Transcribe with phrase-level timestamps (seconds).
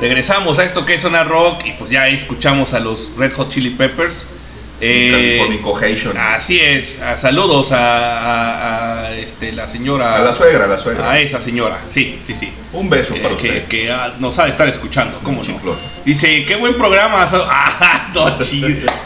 [0.00, 3.50] regresamos a esto que es Zona Rock y pues ya escuchamos a los Red Hot
[3.50, 4.28] Chili Peppers.
[4.78, 6.18] Eh, Californication.
[6.18, 10.16] así es, a- saludos a, a- a, este, la señora.
[10.16, 11.10] A la suegra, a la suegra.
[11.12, 12.52] a esa señora, sí, sí, sí.
[12.74, 13.64] Un beso Que, para que- usted.
[13.68, 15.76] que, ah, nos ha de estar escuchando, ¿cómo no?
[16.04, 17.26] Dice, qué buen programa.
[17.48, 18.36] Ah, no,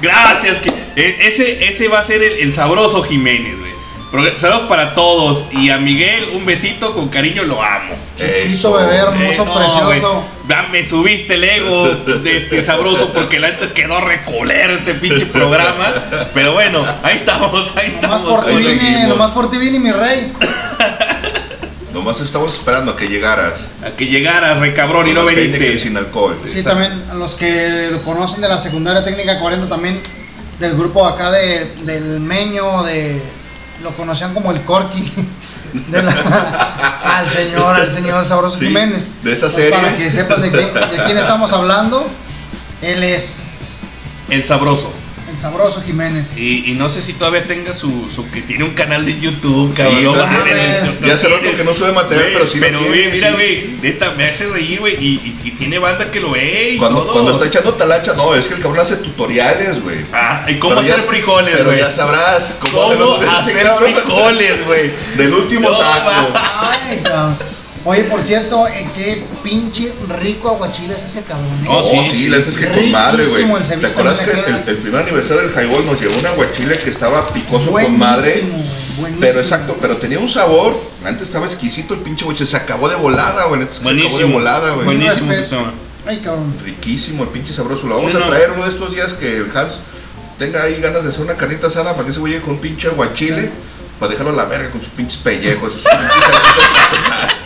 [0.00, 0.58] Gracias.
[0.58, 3.70] Que, e- ese, ese va a ser el, el sabroso Jiménez, güey.
[4.38, 5.46] Saludos para todos.
[5.52, 7.94] Y a Miguel, un besito con cariño, lo amo.
[8.18, 10.24] Chiquito bebé hermoso, Eh, no, precioso.
[10.50, 15.26] Ya me subiste el ego de este sabroso porque la neta quedó recolero este pinche
[15.26, 15.94] programa.
[16.34, 18.22] Pero bueno, ahí estamos, ahí Nomás estamos.
[18.22, 20.32] por ti vine, nomás por ti vine, mi rey.
[21.94, 23.54] Nomás estamos esperando a que llegaras.
[23.84, 25.78] A que llegara recabrón y no veniste.
[25.78, 26.36] sin alcohol.
[26.44, 26.80] Sí, Exacto.
[26.80, 30.00] también a los que lo conocen de la secundaria técnica 40 también
[30.58, 33.20] del grupo acá de, del Meño, de
[33.84, 35.12] lo conocían como el Corky.
[35.72, 39.10] De la- al señor, al señor Sabroso Sí, Jiménez.
[39.22, 39.70] de esa Pues serie.
[39.78, 40.70] Para que sepan de de
[41.06, 42.08] quién estamos hablando.
[42.82, 43.36] Él es
[44.28, 44.92] El sabroso.
[45.30, 46.36] El Sabroso Jiménez.
[46.36, 49.74] Y, y no sé si todavía tenga su, su que tiene un canal de YouTube,
[49.74, 49.96] cabrón.
[49.98, 53.30] Sí, no mames, Ya hace rato que no sube material, pero sí Pero güey, mira,
[53.32, 54.94] güey, neta, me hace reír, güey.
[55.02, 57.12] Y, y si tiene banda que lo ve y Cuando, todo.
[57.12, 59.98] cuando está echando talacha, no, es que el cabrón hace tutoriales, güey.
[60.12, 61.78] Ah, y cómo Pero hacer frijoles, Pero güey.
[61.78, 63.30] ya sabrás cómo, ¿Cómo hacerlo.
[63.30, 63.66] hacer
[64.04, 64.90] frijoles, güey?
[65.16, 66.32] Del último No, saco.
[66.34, 67.38] Ay, cabrón.
[67.84, 71.48] Oye, por cierto, eh, qué pinche rico aguachile es ese cabrón.
[71.64, 71.66] ¿eh?
[71.66, 72.08] Oh, sí.
[72.10, 73.62] sí, la neta es que con madre, güey.
[73.80, 77.72] ¿Te acuerdas que el, primer aniversario del Highball nos llevó un aguachile que estaba picoso
[77.72, 78.44] con madre?
[78.98, 79.18] buenísimo.
[79.18, 80.78] Pero exacto, pero tenía un sabor.
[81.06, 82.50] Antes estaba exquisito el pinche aguachile.
[82.50, 83.60] Se acabó de volada, güey.
[83.60, 84.32] Neta es que se acabó de Buenísimo.
[84.32, 84.84] volada, güey.
[84.84, 85.72] Buenísimo estaba.
[86.06, 86.54] Ay, cabrón.
[86.62, 87.86] Riquísimo, el pinche sabroso.
[87.86, 89.76] Lo vamos a traer uno de estos días que el Hans
[90.38, 92.60] tenga ahí ganas de hacer una carnita asada para que ese güey llegue con un
[92.60, 93.50] pinche aguachile.
[93.98, 95.74] Para dejarlo a la verga con sus pinches pellejos.
[95.74, 97.30] Sus pinches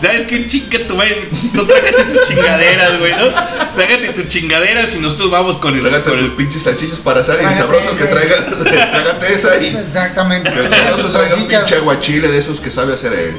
[0.00, 1.14] ¿Sabes qué chinga tu güey?
[1.54, 3.28] Tú trágate tus chingaderas, güey, ¿no?
[3.74, 5.80] Trágate tus chingaderas y nosotros vamos con el.
[5.82, 8.36] Trágate con tus el pinches salchichas para asar y el Trágate, sabroso que traiga.
[8.92, 10.52] Trágate esa y Exactamente.
[10.52, 13.36] que el sabroso traiga un pinche aguachile de esos que sabe hacer él.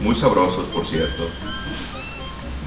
[0.00, 1.28] Muy sabrosos, por cierto.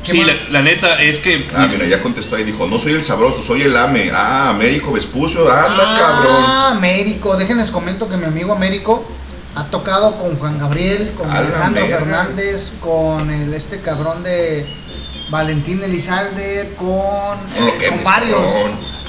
[0.03, 1.47] ¿Qué Sí, la, la neta es que.
[1.53, 2.43] Ah, mira, ya contestó ahí.
[2.45, 4.11] Dijo, no soy el sabroso, soy el ame.
[4.13, 5.51] Ah, Américo Vespucio.
[5.51, 7.35] Anda, Ah, Américo.
[7.35, 9.05] Déjenles comento que mi amigo Américo
[9.59, 11.85] ha tocado con Juan Gabriel, con Alejandro.
[11.85, 14.65] Fernández, con el este cabrón de
[15.29, 17.37] Valentín Elizalde, con,
[18.03, 18.41] varios.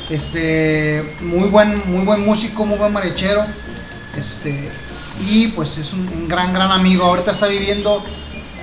[0.09, 3.45] Este, muy buen, muy buen músico, muy buen marichero.
[4.17, 4.71] Este,
[5.21, 7.05] y pues es un, un gran, gran amigo.
[7.05, 8.03] Ahorita está viviendo.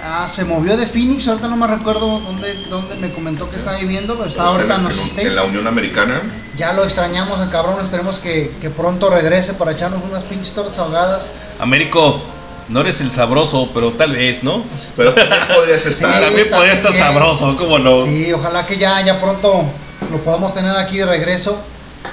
[0.03, 3.78] Ah, se movió de Phoenix, ahorita no me recuerdo dónde, dónde me comentó que está
[3.78, 5.34] viviendo, pero está ahorita en los en, States.
[5.34, 6.22] la Unión Americana.
[6.58, 10.80] Ya lo extrañamos al cabrón, esperemos que, que pronto regrese para echarnos unas pinches tortas
[10.80, 11.31] ahogadas.
[11.59, 12.22] Américo,
[12.69, 14.63] no eres el sabroso, pero tal vez, ¿no?
[14.96, 16.13] Pero también podrías estar.
[16.13, 16.22] Sí.
[16.22, 18.06] También podría estar sabroso, ¿cómo no?
[18.06, 19.63] Sí, ojalá que ya, ya pronto
[20.12, 21.57] lo podamos tener aquí de regreso.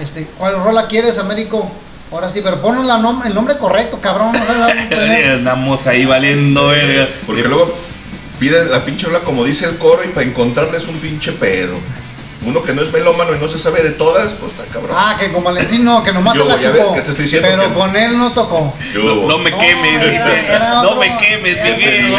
[0.01, 1.71] Este, ¿Cuál rola quieres, Américo?
[2.15, 4.31] Ahora sí, pero pon la nom- el nombre correcto, cabrón.
[5.33, 7.09] Andamos ahí valiendo, verga.
[7.27, 7.77] Porque Eh, luego
[8.39, 11.75] pide la pinche rola como dice el coro y para encontrarles un pinche pedo.
[12.47, 14.97] Uno que no es melómano y no se sabe de todas, pues está cabrón.
[14.97, 16.83] Ah, que con Valentín no, que nomás Yo, se la ya chupó.
[16.83, 18.75] ves que te estoy diciendo pero que- con él no tocó.
[18.93, 20.47] ¿Qué No, me quemes, No, dice.
[20.85, 22.15] No me quemes, Miguel.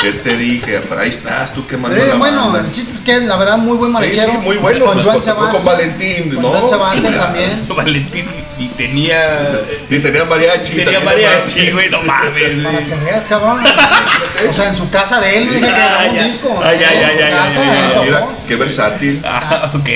[0.00, 0.80] ¿Qué te dije?
[0.88, 2.58] Pero ahí estás, tú quemando Pero la bueno, banda.
[2.66, 4.32] el chiste es que la verdad muy buen marichero.
[4.32, 4.84] sí, muy bueno.
[4.84, 5.54] Con pues, Joan tocó Chabás.
[5.54, 6.48] con Valentín, Con ¿no?
[6.50, 7.26] Joan Chabás Chulada.
[7.26, 7.64] también.
[7.76, 8.28] Valentín
[8.64, 9.62] y tenía.
[9.90, 10.72] Y tenía mariachi.
[10.76, 12.86] Tenía mariachi, güey, no mames, Para güey.
[12.86, 13.60] que veas, cabrón.
[14.48, 16.60] O sea, en su casa de él, dije que grabó un disco.
[16.62, 17.34] Ah, casa, ya, ya, él
[17.94, 18.02] ya.
[18.02, 19.22] Mira, qué versátil.
[19.24, 19.88] Ah, ok.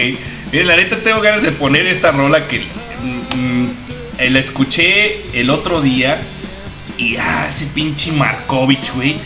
[0.53, 3.71] Miren, la neta tengo ganas de poner esta rola que mm, mm,
[4.19, 6.19] eh, la escuché el otro día
[6.99, 9.16] y ah, ese pinche Markovich, güey,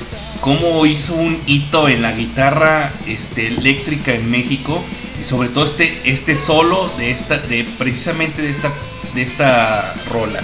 [0.40, 4.82] cómo hizo un hito en la guitarra este, eléctrica en México
[5.20, 8.72] y sobre todo este, este solo de esta, de precisamente de esta,
[9.14, 10.40] de esta rola.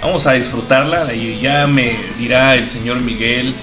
[0.00, 3.54] Vamos a disfrutarla y ya me dirá el señor Miguel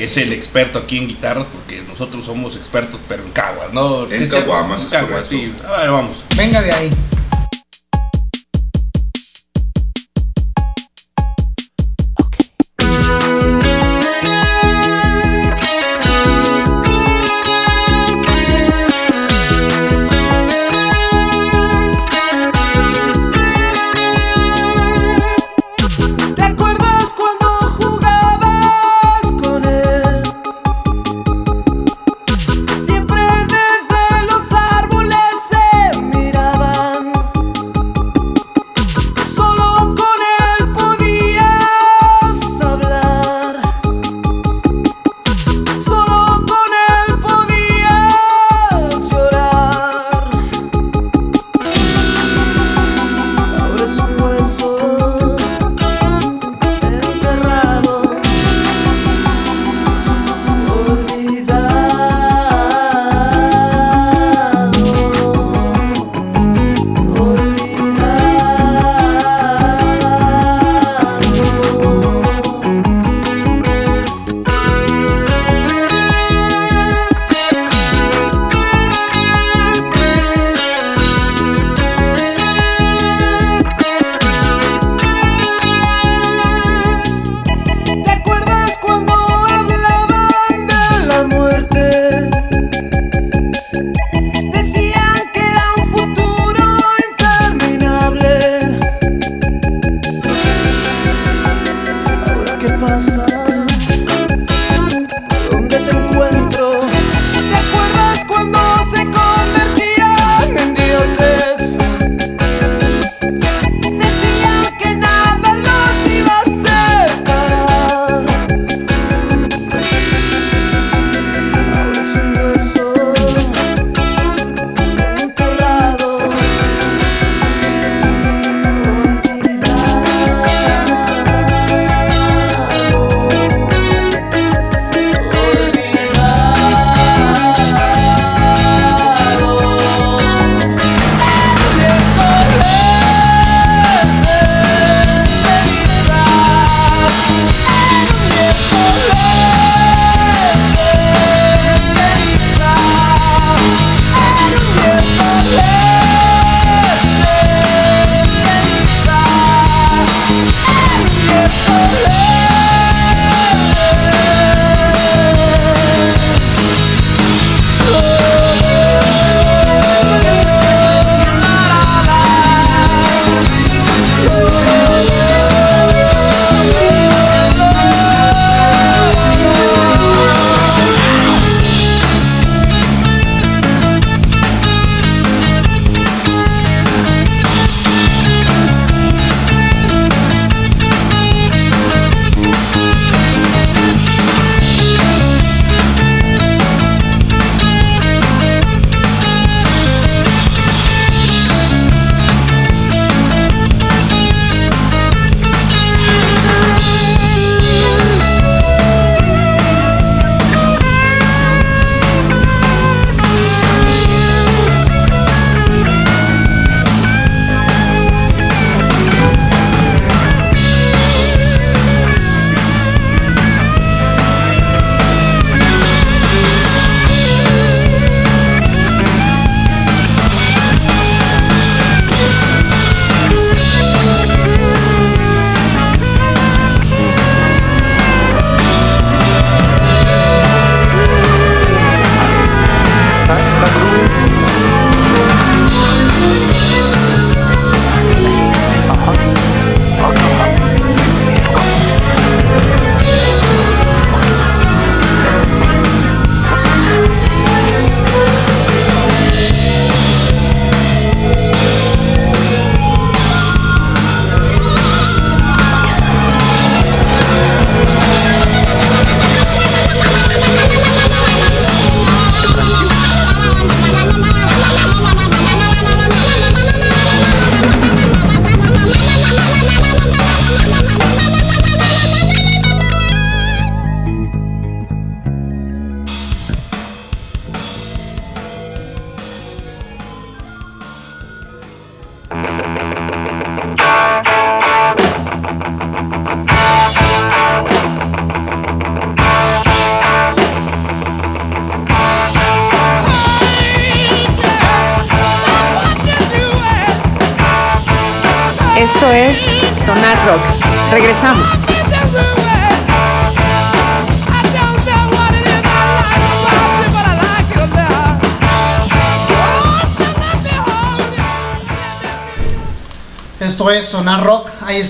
[0.00, 4.10] que es el experto aquí en guitarras, porque nosotros somos expertos, pero en caguas, ¿no?
[4.10, 5.52] En caguamas, En caguas, sí.
[5.68, 6.24] A ver, vamos.
[6.38, 6.90] Venga de ahí.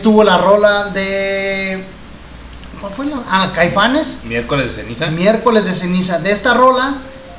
[0.00, 1.84] Estuvo la rola de.
[2.80, 3.22] ¿Cuál fue la?
[3.28, 4.20] Ah, Caifanes.
[4.24, 5.06] Miércoles de ceniza.
[5.08, 6.18] Miércoles de ceniza.
[6.18, 6.94] De esta rola,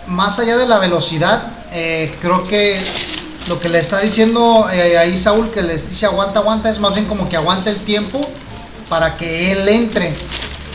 [0.06, 2.80] más allá de la velocidad, eh, creo que
[3.48, 6.94] lo que le está diciendo eh, ahí Saúl, que les dice aguanta, aguanta, es más
[6.94, 8.22] bien como que aguanta el tiempo
[8.88, 10.16] para que él entre.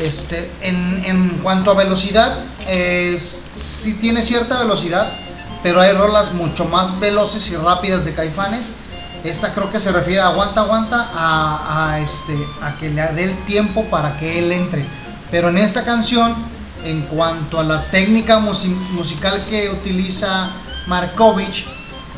[0.03, 5.13] Este, en, en cuanto a velocidad, es, sí tiene cierta velocidad,
[5.63, 8.73] pero hay rolas mucho más veloces y rápidas de Caifanes.
[9.27, 13.45] Esta creo que se refiere a aguanta, aguanta, a, este, a que le dé el
[13.45, 14.87] tiempo para que él entre.
[15.33, 16.35] Pero en esta canción,
[16.85, 20.51] en cuanto a la técnica musi- musical que utiliza
[20.87, 21.67] Markovich,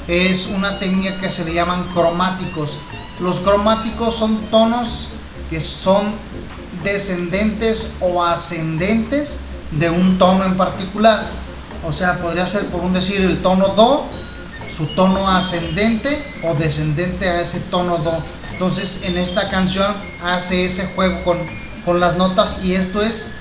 [0.07, 2.77] es una técnica que se le llaman cromáticos.
[3.21, 5.09] Los cromáticos son tonos
[5.49, 6.13] que son
[6.85, 11.25] descendentes o ascendentes de un tono en particular.
[11.87, 14.07] O sea, podría ser por un decir el tono do,
[14.79, 18.13] su tono ascendente o descendente a ese tono do.
[18.53, 19.93] Entonces en esta canción
[20.25, 21.39] hace ese juego con,
[21.85, 23.33] con las notas y esto es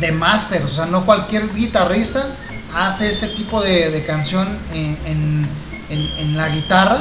[0.00, 2.26] de máster, o sea, no cualquier guitarrista
[2.74, 5.48] hace este tipo de, de canción en, en-
[5.90, 6.98] en- en la guitarra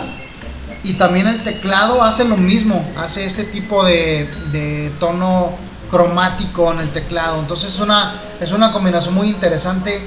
[0.83, 5.51] y también el teclado hace lo mismo, hace este tipo de, de tono
[5.91, 7.39] cromático en el teclado.
[7.39, 10.01] Entonces es una, es una combinación muy interesante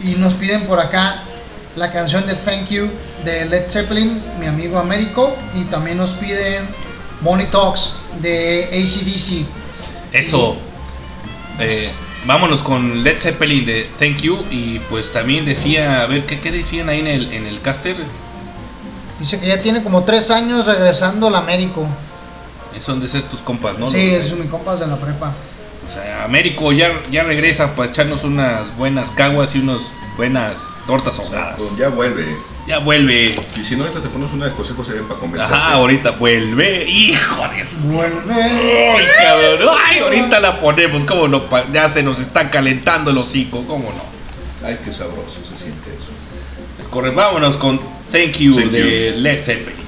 [0.00, 1.22] y nos piden por acá
[1.76, 2.90] la canción de Thank You
[3.24, 6.66] de Led Zeppelin, mi amigo Américo, y también nos piden
[7.20, 9.46] Money Talks de ACDC.
[10.12, 10.56] Eso.
[11.58, 11.90] Eh,
[12.26, 14.44] vámonos con Led Zeppelin de Thank You.
[14.50, 17.96] Y pues también decía, a ver, ¿qué, qué decían ahí en el, en el caster?
[19.18, 21.86] Dice que ya tiene como tres años regresando al Américo.
[22.78, 23.88] Son de ser tus compas, ¿no?
[23.88, 25.32] sí, es mi compas de la prepa.
[25.88, 29.82] O sea, Américo ya, ya regresa para echarnos unas buenas caguas y unas
[30.16, 31.56] buenas tortas ahogadas.
[31.58, 32.36] Pues ya vuelve.
[32.66, 33.34] Ya vuelve.
[33.56, 35.52] Y si no, ahorita te pones una de José José para conversar.
[35.52, 36.84] Ajá, ahorita vuelve.
[36.88, 38.34] Hijo de su- Vuelve.
[38.34, 39.76] Ay, cabrón.
[39.84, 41.04] Ay, ahorita la ponemos.
[41.04, 41.42] ¿Cómo no?
[41.72, 43.64] Ya se nos está calentando el hocico.
[43.66, 44.66] ¿Cómo no?
[44.66, 46.12] Ay, qué sabroso se siente eso.
[46.80, 47.16] Es correcto.
[47.16, 47.80] Vámonos con
[48.12, 49.81] Thank You Thank de Led Zeppelin.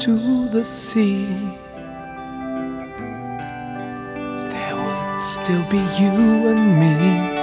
[0.00, 1.26] To the sea,
[4.48, 7.39] there will still be you and me.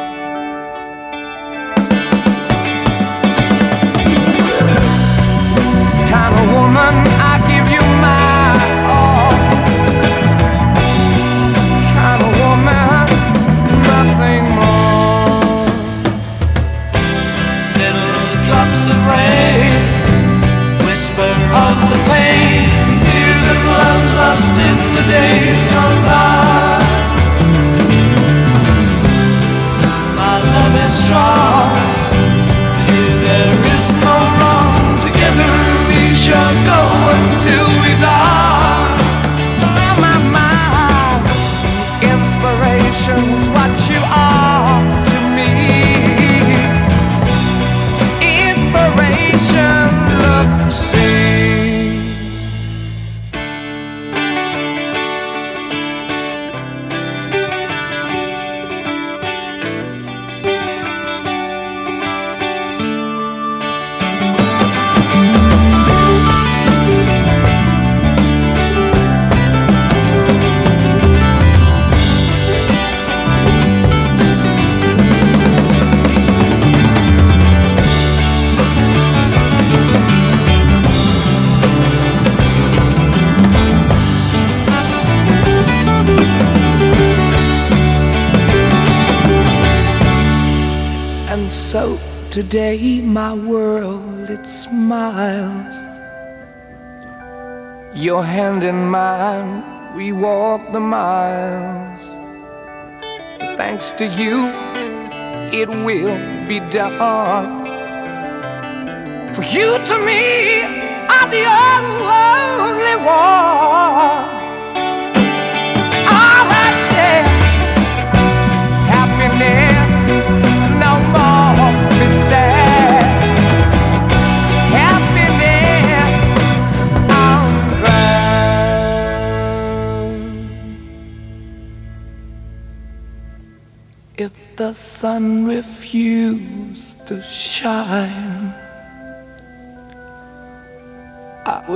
[106.69, 107.16] down.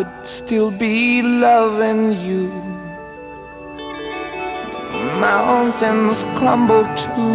[0.04, 2.50] Would still be loving you.
[5.20, 7.26] Mountains crumble to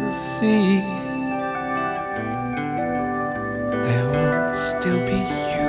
[0.00, 0.80] the sea.
[3.84, 5.18] There will still be
[5.52, 5.68] you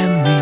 [0.00, 0.35] and me.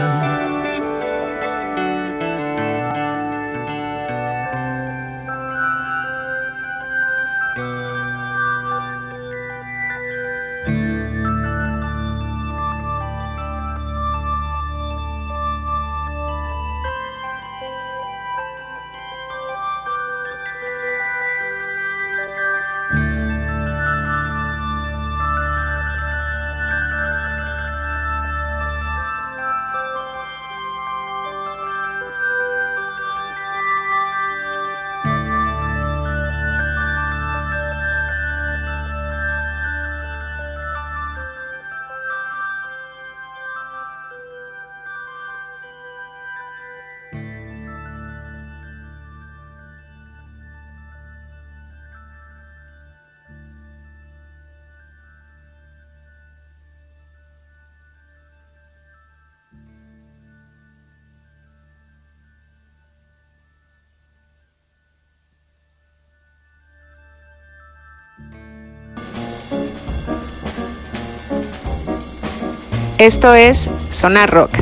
[72.99, 74.53] Esto es Sonar Rock.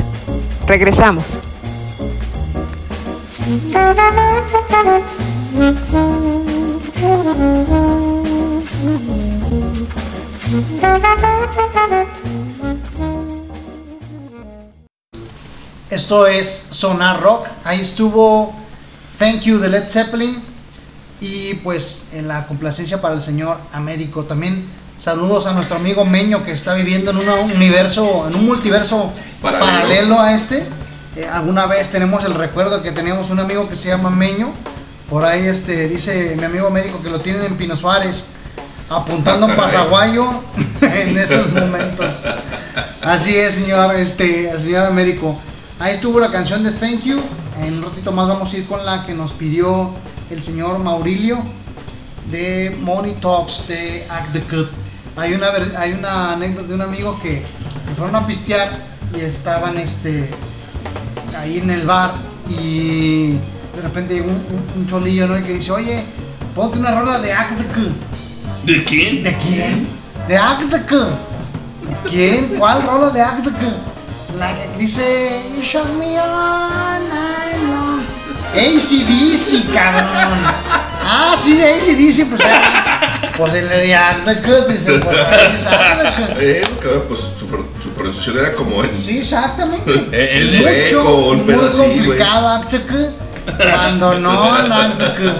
[0.67, 1.37] Regresamos.
[15.91, 17.45] Esto es Sonar Rock.
[17.63, 18.55] Ahí estuvo
[19.19, 20.41] Thank You de Led Zeppelin.
[21.21, 24.23] Y pues en la complacencia para el señor Américo.
[24.23, 29.11] También saludos a nuestro amigo Meño que está viviendo en un universo, en un multiverso
[29.41, 29.65] Paralelo.
[29.71, 30.65] paralelo, a este.
[31.15, 34.51] Eh, alguna vez tenemos el recuerdo que teníamos un amigo que se llama Meño.
[35.09, 38.29] Por ahí este, dice mi amigo Américo que lo tienen en Pino Suárez.
[38.89, 39.71] Apuntando Ah, en caray.
[39.71, 40.25] Pasaguayo
[40.81, 42.23] en esos momentos.
[43.01, 45.37] Así es, señor, este, señor Américo.
[45.79, 47.19] Ahí estuvo la canción de Thank You.
[47.61, 49.91] En un ratito más vamos a ir con la que nos pidió
[50.29, 51.37] el señor Maurilio
[52.31, 54.69] de Money Talks de Act the Cut.
[55.15, 55.47] Hay una,
[55.77, 57.43] hay una anécdota de un amigo que,
[57.97, 58.69] fueron a pistear
[59.15, 60.29] y estaban este,
[61.39, 62.11] ahí en el bar
[62.49, 65.37] y de repente llegó un, un- un cholillo ¿no?
[65.37, 66.03] Y que dice, oye,
[66.55, 67.91] ponte una rola de Act the Cut.
[68.65, 69.23] ¿De quién?
[69.23, 69.87] ¿De quién?
[70.27, 71.09] De Actaca.
[72.09, 72.55] ¿Quién?
[72.57, 73.73] ¿Cuál rola de Actaca?
[74.39, 76.17] La que dice You show me.
[78.55, 80.39] ACDC, cabrón.
[81.05, 82.45] Ah, sí, ACDC, pues eh,
[83.37, 86.35] Pues el de Actaca, dice, pues ahí es Actaca.
[86.39, 87.47] Eh, cabrón, pues su,
[87.81, 88.91] su pronunciación era como en.
[89.03, 89.91] Sí, exactamente.
[90.37, 91.95] El de- sueco, un muy pedo así, güey.
[91.97, 93.09] complicado Actaca.
[93.57, 95.35] Cuando no, Actaca.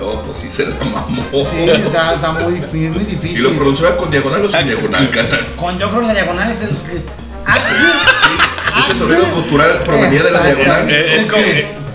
[0.00, 1.22] No, pues sí se la mamó.
[1.44, 3.44] Sí, está, está muy, muy Y difícil.
[3.44, 5.46] lo pronunciaba con diagonal o sin Ah, diagonal, carnal.
[5.56, 6.76] Con yo creo que la diagonal es el.
[7.46, 7.58] Ah,
[8.88, 10.90] Ese sonido cultural provenía de la diagonal.
[10.90, 11.42] Es como-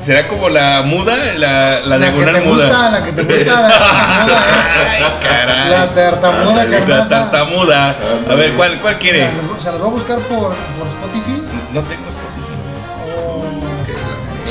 [0.01, 2.65] será como la muda, la, la, La, que diagonal te muda.
[2.65, 4.37] gusta, la que te gusta, la tartamuda,
[4.91, 5.05] Ay, eh.
[5.21, 5.69] caray.
[5.69, 7.95] La tartamuda, La tartamuda.
[8.29, 9.27] A ver, ¿cuál, cuál quiere?
[9.59, 11.43] Se las voy a buscar por, por Spotify.
[11.73, 12.03] No tengo.
[12.07, 12.16] Que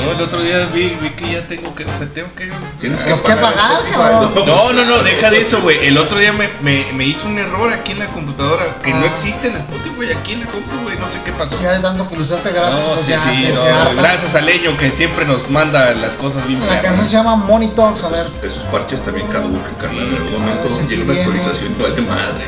[0.07, 2.49] No, el otro día vi, vi que ya tengo que, o sea, tengo que...
[2.79, 3.43] Tienes que pagar
[3.91, 4.33] cabrón.
[4.45, 5.85] No, no, no, deja de eso, güey.
[5.85, 9.01] El otro día me, me, me hizo un error aquí en la computadora que no
[9.05, 9.09] Ah.
[9.13, 10.97] existe en Spotify, aquí en la compu, güey.
[10.97, 11.59] No sé qué pasó.
[11.61, 13.69] Ya de tanto que lo usaste gratis, No, pues sí, ya sí, se, no, se
[13.69, 13.93] harta.
[14.01, 17.09] gracias a Leño que siempre nos manda las cosas bien La canción perras.
[17.09, 18.27] se llama Money Talks, a ver.
[18.43, 20.07] Esos parches también caducan, carnal.
[20.07, 21.21] En algún momento Sí, llega una viene.
[21.31, 22.45] actualización y vale madre.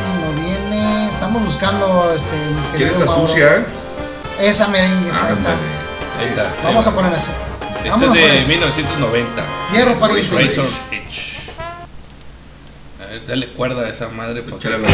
[0.00, 1.06] No viene.
[1.08, 2.28] Estamos buscando este.
[2.36, 3.26] mi ¿Quieres querido la Mauro.
[3.28, 3.66] sucia?
[4.40, 5.36] Esa merengue, esa, Ah, esta.
[5.36, 5.73] ándale.
[6.18, 6.52] Ahí está.
[6.62, 7.32] Vamos a poner esa.
[7.32, 8.48] Esto Vámonos, es de pues.
[8.48, 9.42] 1990.
[9.72, 10.42] Hierro pariente.
[10.42, 11.34] Razor's Edge.
[13.02, 14.42] A ver, dale cuerda a esa madre.
[14.42, 14.84] porque- Ahí está.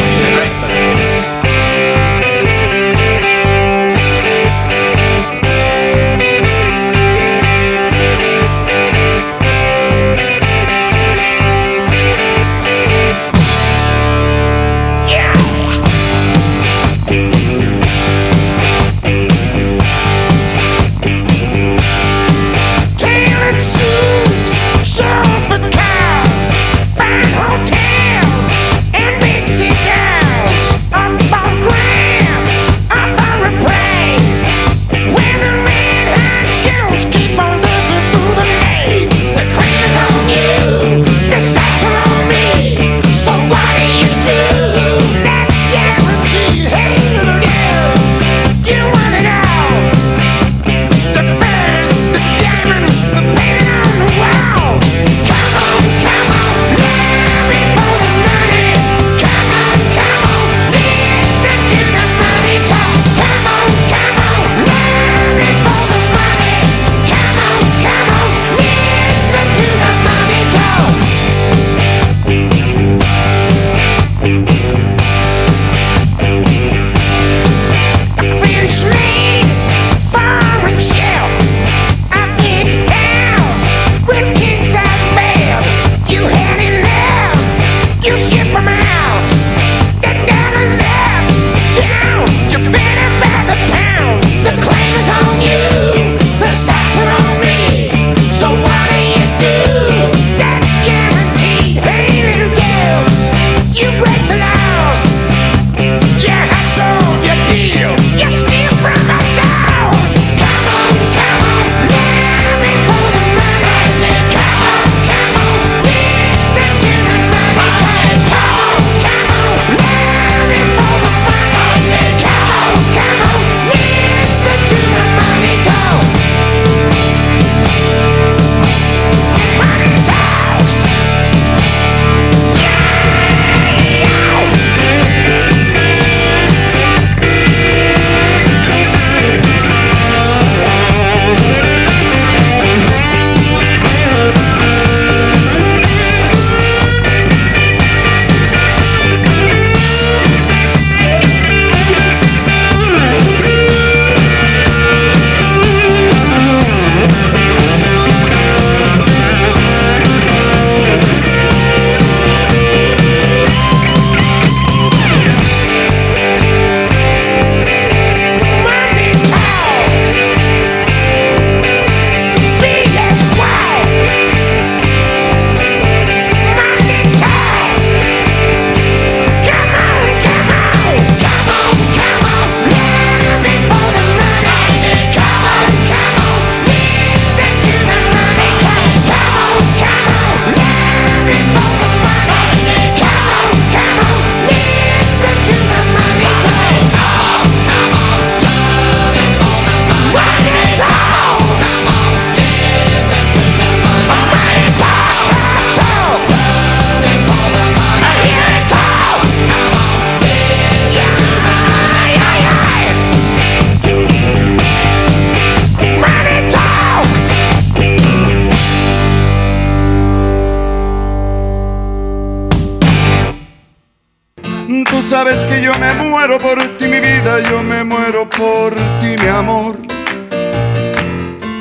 [226.31, 229.75] Muero por ti, mi vida, yo me muero por ti, mi amor.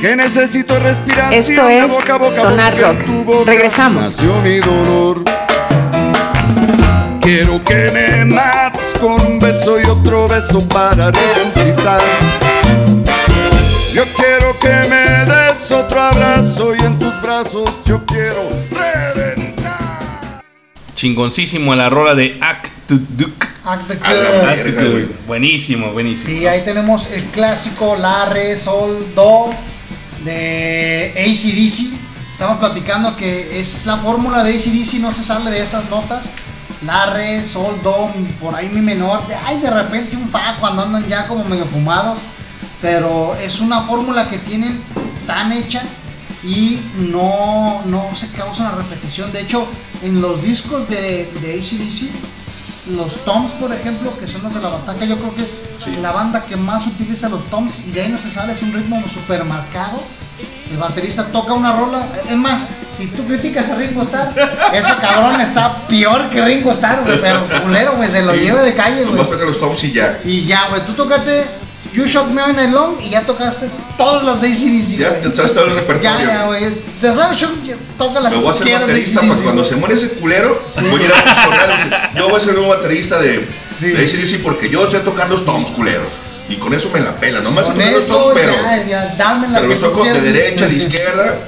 [0.00, 3.04] Que necesito respiración Esto de es boca a boca Sonar Rock.
[3.04, 4.04] tu boca Regresamos.
[4.04, 5.24] nació mi dolor.
[7.20, 12.00] Quiero que me mates con un beso y otro beso para resucitar.
[13.92, 20.40] Yo quiero que me des otro abrazo y en tus brazos yo quiero reventar.
[20.94, 23.49] Chingoncísimo la rola de Act to Duke.
[23.72, 25.02] Act the la Good.
[25.10, 25.26] Act.
[25.26, 26.38] Buenísimo, buenísimo.
[26.38, 29.50] Sí, ahí tenemos el clásico La, Re, Sol, Do
[30.24, 31.98] de ACDC.
[32.32, 36.34] Estamos platicando que es la fórmula de ACDC, no se sale de estas notas.
[36.84, 39.26] La, Re, Sol, Do, por ahí mi menor.
[39.26, 42.20] de- Ay, de repente un Fa cuando andan ya como medio fumados.
[42.80, 44.80] Pero es una fórmula que tienen
[45.26, 45.82] tan hecha
[46.42, 49.30] y no, no se causa una repetición.
[49.32, 49.66] De hecho,
[50.02, 52.08] en los discos de, de ACDC,
[52.88, 55.96] los toms, por ejemplo, que son los de la bataca, yo creo que es Sí.
[56.00, 58.72] la banda que más utiliza los toms y de ahí no se sale, es un
[58.72, 60.02] ritmo super marcado.
[60.70, 64.32] El baterista toca una rola, es más, si tú criticas a Ringo Starr,
[64.72, 68.40] ese cabrón está peor que Ringo Starr, güey, pero culero, güey, se lo Sí.
[68.40, 69.14] lleva de calle, güey.
[69.16, 70.20] Nomás toca los toms y ya.
[70.24, 71.46] Y ya, güey, tú tocaste
[71.92, 75.34] You Shock Me All Night Long y ya tocaste todos los de ACDC, Ya te
[75.34, 76.18] sabes todo el repertorio.
[76.18, 76.64] Ya, ya, güey.
[76.96, 79.94] Se sabe, Shock, ya toca la Me voy a hacer baterista para cuando se muere
[79.96, 82.10] ese culero, voy a ir a personal.
[82.16, 83.44] Yo voy a ser el nuevo baterista de,
[83.76, 83.88] Sí.
[83.88, 86.08] de ACDC porque yo sé tocar los toms culeros.
[86.48, 87.40] Y con eso me la pela.
[87.40, 90.66] Nomás Con tocar los toms, pero, ya, ya, dame la pero los toco de derecha,
[90.66, 91.38] de izquierda.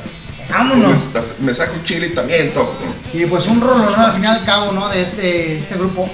[0.50, 0.96] Vámonos.
[1.40, 2.76] Me saco un chile y también toco.
[3.14, 4.88] Y pues un rolón al final y al cabo, ¿no?
[4.88, 6.08] De este, este grupo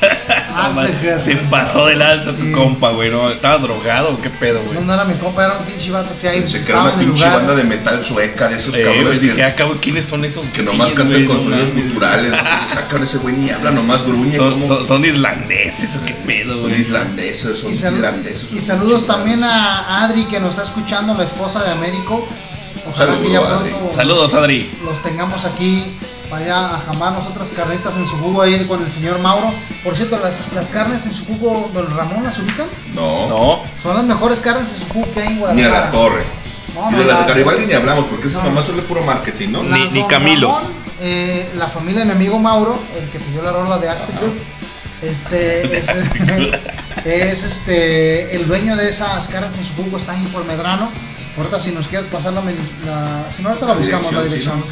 [0.00, 1.20] Good.
[1.24, 2.52] Se pasó de lanza tu Sí.
[2.52, 3.10] compa, güey.
[3.10, 3.30] ¿no?
[3.30, 4.74] ¿Estaba drogado qué pedo, güey?
[4.74, 7.06] No, no era mi compa, era un pinche vato que ahí era estaba una pinche
[7.24, 7.32] lugar.
[7.36, 10.44] banda de metal sueca de esos Eh, cabrones dije, que, ah, cabrón, ¿quiénes son esos?
[10.52, 11.26] que nomás cantan güey?
[11.26, 12.32] con No sonidos culturales.
[12.32, 14.36] Entonces sacan ese güey ni habla, nomás gruñe.
[14.36, 16.84] Son, son, son irlandeses o qué pedo, son güey.
[16.84, 18.52] son Y, sal- irlandeses.
[18.52, 22.26] y saludos también a Adri que nos está escuchando, la esposa de Américo.
[22.88, 23.70] Ojalá que ya Adri.
[23.70, 24.70] pronto Saludos, Adri.
[24.84, 25.84] los tengamos aquí
[26.30, 29.52] para a jamarnos otras carnitas en su jugo ahí con el señor Mauro.
[29.82, 32.66] Por cierto, las, las carnes en su jugo, don Ramón, ¿las ubican?
[32.94, 35.90] No, No, Son las mejores carnes en su jugo que hay en ni a la
[35.90, 36.22] torre.
[36.74, 38.44] No, y de las la- de Garibaldi ni hablamos porque esa no.
[38.50, 39.62] mamá solo es puro marketing, ¿no?
[39.64, 40.56] Ni- Las ni Camilos.
[40.56, 44.12] Ramón, eh, la familia de mi amigo Mauro, el que pidió la rola de Acte
[44.18, 44.34] Club,
[45.02, 45.88] este es,
[47.04, 50.90] es, este el dueño de esas carnes en su jugo, está en por Medrano.
[51.36, 54.62] Ahorita si nos quieres pasar la, la si no ahorita la buscamos la dirección.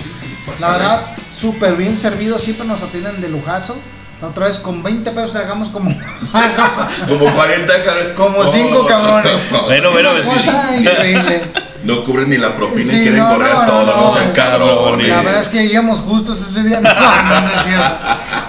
[0.61, 1.07] La verdad,
[1.39, 3.77] súper bien servido, siempre nos atienden de lujazo.
[4.21, 5.91] La otra vez con 20 pesos tragamos como
[7.09, 8.13] Como 40 cabrones.
[8.17, 9.33] Como cinco cabrones.
[9.67, 10.81] Bueno, bueno, es cosa sí.
[10.81, 11.43] increíble.
[11.85, 14.33] No cubren ni la propina Sí, y quieren no, correr no, todo, no, no, sean
[14.33, 15.09] cabrones.
[15.09, 16.81] La verdad es que íbamos justos ese día.
[16.83, 17.97] No, no, no es cierto.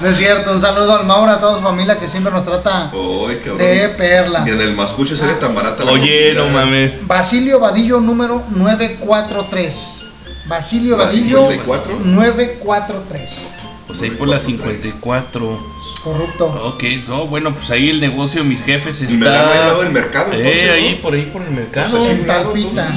[0.02, 0.52] No es cierto.
[0.54, 4.48] Un saludo al Mauro, a toda su familia que siempre nos trata de perlas.
[4.48, 6.46] Y en el mascuche sale tan barata la oye, cocina.
[6.46, 7.06] no mames.
[7.06, 10.09] Basilio Vadillo número 943.
[10.50, 12.00] Basilio Vadillo ¿Basilio de cuatro?
[12.04, 13.48] 943.
[13.88, 15.60] Pues ahí por la 54.
[16.04, 16.46] Corrupto.
[16.74, 19.72] Ok, no, bueno, pues ahí el negocio de mis jefes Y me la han bailado
[19.72, 19.84] está.
[19.84, 20.34] del mercado.
[20.34, 21.02] Eh, entonces, ahí ¿no?
[21.02, 21.98] por ahí por el mercado.
[21.98, 22.90] Pues, En Talpita.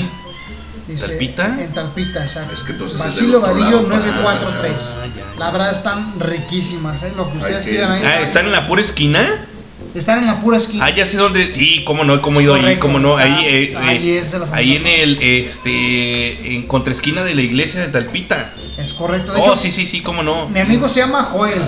[0.86, 1.62] Dice, ¿Talpita?
[1.62, 2.54] En Talpita, exacto.
[2.54, 4.96] Es que entonces es Basilio Vadillo lado, 943.
[5.00, 7.12] ah, ya, La verdad están riquísimas, ¿eh?
[7.16, 8.02] Lo que ustedes pidan ahí.
[8.04, 9.46] Ah, ¿están en la pura esquina?
[9.94, 10.86] Están en la pura esquina.
[10.86, 11.52] Ah, ya sé dónde.
[11.52, 13.16] Sí, cómo no, cómo he ido ahí, cómo no.
[13.16, 17.42] Ahí, eh, ahí eh, es de la ahí en el, este, en contraesquina de la
[17.42, 18.52] iglesia de Talpita.
[18.78, 19.32] Es correcto.
[19.34, 20.48] De Oh, hecho, sí, sí, sí, cómo no.
[20.48, 21.60] mi amigo se llama Joel.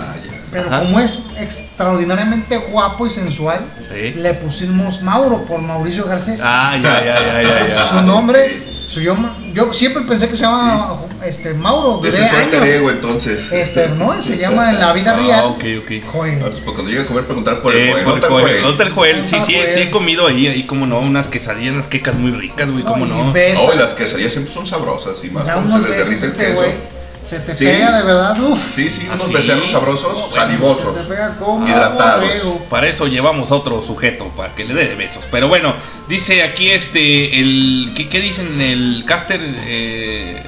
[0.51, 0.81] Pero Ajá.
[0.81, 3.61] como es extraordinariamente guapo y sensual,
[3.93, 4.15] Sí.
[4.17, 6.41] le pusimos Mauro por Mauricio Garcés.
[6.43, 7.85] Ah, ya, ya, ya, ya.
[7.89, 9.17] Su nombre, su yo,
[9.53, 10.95] yo siempre pensé que se llama
[11.27, 12.01] este, Mauro.
[12.07, 12.75] Ese Duré es su alter años.
[12.75, 13.53] ego, entonces.
[13.53, 16.05] Eh, pero no, se llama en la vida Ah, real ok, ok.
[16.13, 16.39] Joel.
[16.45, 18.05] Ah, pues, cuando llegue a comer, preguntar por el Eh, Joel.
[18.05, 18.45] por ¿no tal Joel.
[18.47, 18.63] Joel?
[18.63, 19.17] ¿Dónde está el Joel?
[19.27, 22.31] Sí, ¿Dónde sí, sí he comido ahí, ahí como no, unas quesadillas, unas quecas muy
[22.33, 23.33] ricas, güey, cómo y no.
[23.33, 26.25] besa, Oh, y las quesadillas siempre son sabrosas y más cuando unos se les derrite
[26.27, 26.55] el este queso.
[26.57, 26.95] güey.
[27.25, 27.65] Se te Sí.
[27.65, 28.75] pega de verdad, uff.
[28.75, 29.33] Sí, sí, ¿Ah, unos sí?
[29.33, 30.95] becerros sabrosos, salivosos.
[30.95, 32.29] Se te pega como Hidratados.
[32.69, 35.25] Para eso llevamos a otro sujeto, para que le dé besos.
[35.31, 35.73] Pero bueno,
[36.07, 39.41] dice aquí este, el, ¿qué, qué dicen el caster?
[39.43, 40.43] Eh,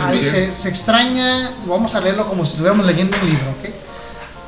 [0.00, 0.12] Ah,
[0.52, 3.70] se extraña, vamos a leerlo como si estuviéramos leyendo un libro, ¿ok?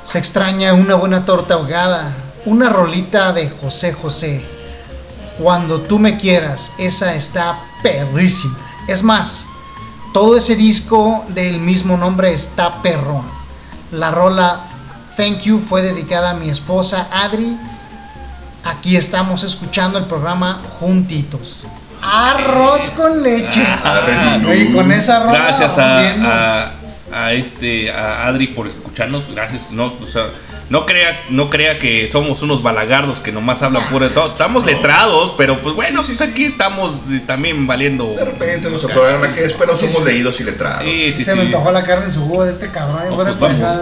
[0.04, 2.14] Se extraña una buena torta ahogada,
[2.44, 4.44] una rolita de José José.
[5.38, 8.56] Cuando tú me quieras, esa está perrísima.
[8.88, 9.46] Es más,
[10.12, 13.24] todo ese disco del mismo nombre está perrón.
[13.92, 14.64] La rola
[15.16, 17.56] Thank You fue dedicada a mi esposa Adri.
[18.64, 21.68] Aquí estamos escuchando el programa juntitos.
[22.12, 23.64] Arroz con leche.
[23.84, 24.48] Arre, no.
[24.48, 25.38] Oye, con esa rola.
[25.38, 26.72] gracias a, a,
[27.12, 29.70] a este, a Adri por escucharnos, gracias.
[29.70, 30.26] No, o sea,
[30.68, 34.32] No crea, no crea que somos unos balagardos que nomás hablan puro de todo.
[34.32, 38.14] Estamos letrados, pero pues bueno, pues aquí estamos eh, también valiendo.
[38.16, 40.82] De repente nos aprobaron aquí, pero somos leídos y letrados.
[40.82, 41.36] Sí, sí, se sí.
[41.36, 43.10] me antojó la carne en su jugo de este cabrón.
[43.10, 43.78] No, pues vamos.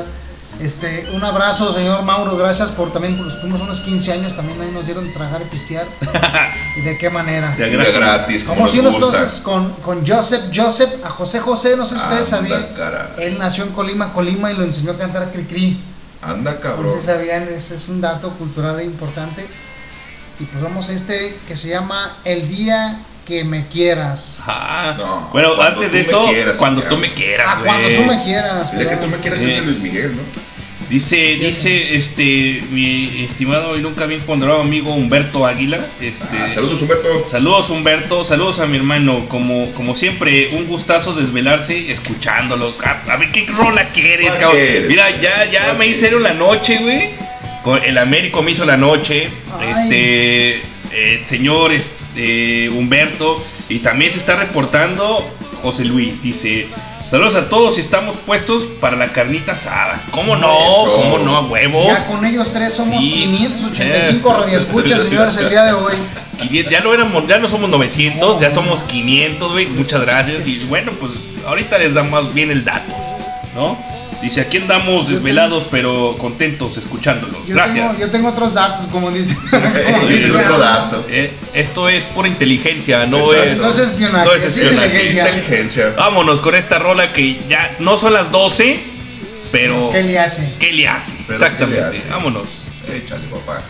[0.64, 2.37] Este, un abrazo, señor Mauro.
[2.37, 4.35] Gracias por también, pues fuimos unos 15 años.
[4.35, 5.87] También ahí nos dieron de tragar y pistear.
[6.77, 7.55] ¿Y de qué manera?
[7.55, 11.77] De Y de gratis, como nos si entonces con, con Joseph, Joseph, a José José,
[11.77, 12.66] no sé si ustedes sabían.
[12.77, 13.09] caray.
[13.18, 15.79] Él nació en Colima, Colima y lo enseñó a cantar a Cricri.
[16.22, 16.94] Anda, Por cabrón.
[17.00, 19.46] si sabían, ese es un dato cultural importante.
[20.40, 24.40] Y pues vamos a este que se llama El día que me quieras.
[24.46, 26.88] Ah, No, bueno, cuando antes tú de eso, quieras, cuando ya.
[26.88, 28.70] tú me quieras, Ah, cuando tú me quieras.
[28.72, 29.11] Dile que perdón.
[29.11, 29.50] tú me quieres Sí.
[29.50, 30.22] es de Luis Miguel, ¿no?
[30.90, 35.87] Dice, dice, este, mi estimado y nunca bien ponderado amigo Humberto Águila.
[36.01, 37.27] Este, Ah, saludos, Humberto.
[37.29, 42.79] Saludos Humberto, saludos a mi hermano, como, como siempre, un gustazo desvelarse escuchándolos.
[42.85, 44.61] Ah, A, ver qué rola quieres, ¿Cuál cabrón.
[44.61, 44.88] quieres?
[44.88, 47.11] Mira, ya, ya ¿Cuál me hicieron la noche, güey.
[47.87, 49.29] El Américo me hizo la noche.
[49.59, 49.70] Ay.
[49.73, 50.55] Este,
[50.92, 53.42] el señor este, Humberto.
[53.70, 55.27] Y también se está reportando
[55.62, 56.23] José Luis.
[56.23, 56.66] Dice,
[57.14, 60.03] saludos a todos y estamos puestos para la carnita asada.
[60.11, 60.53] ¿Cómo no?
[60.53, 60.96] Eso.
[60.96, 61.37] ¿Cómo no?
[61.37, 61.85] A huevo.
[61.87, 63.12] Ya con ellos tres somos Sí.
[63.12, 65.94] 585 radioescuchas, señores, el día de hoy.
[66.40, 69.68] 500, ya no éramos, ya no somos 900, ya somos 500, güey.
[69.68, 70.48] Muchas gracias.
[70.48, 71.12] Y bueno, pues
[71.46, 72.96] ahorita les damos bien el dato,
[73.55, 73.79] ¿no?
[74.24, 77.46] Dice, aquí andamos desvelados, pero contentos escuchándolos.
[77.46, 77.88] Yo Gracias.
[77.88, 79.37] tengo, yo tengo otros datos, como dice.
[79.50, 81.04] como Es dice otro dato.
[81.10, 83.42] Eh, esto es por inteligencia, no Exacto.
[83.44, 83.60] es.
[83.60, 84.87] No es espionaje, No es es espionaje.
[84.87, 85.28] inteligencia.
[85.37, 85.90] Inteligencia.
[85.96, 88.80] Vámonos con esta rola que ya no son las 12,
[89.52, 89.90] pero.
[89.92, 90.54] ¿Qué le hace?
[90.58, 91.16] ¿Qué le hace?
[91.26, 91.76] Pero Exactamente.
[91.82, 92.08] ¿qué le hace?
[92.10, 92.62] Vámonos.
[92.94, 93.62] Échale, papá.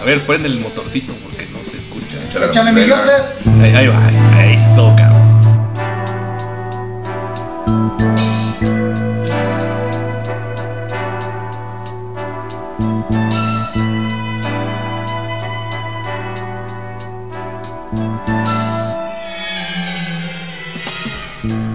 [0.00, 2.16] A ver, prende el motorcito porque no se escucha.
[2.26, 2.80] Échale, Échale, mi.
[3.62, 4.10] Ahí, ahí va,
[4.50, 5.29] eso, cabrón.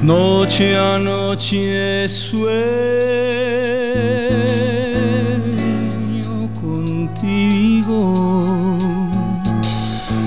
[0.05, 2.53] Noche a noche sueño
[6.61, 8.13] contigo.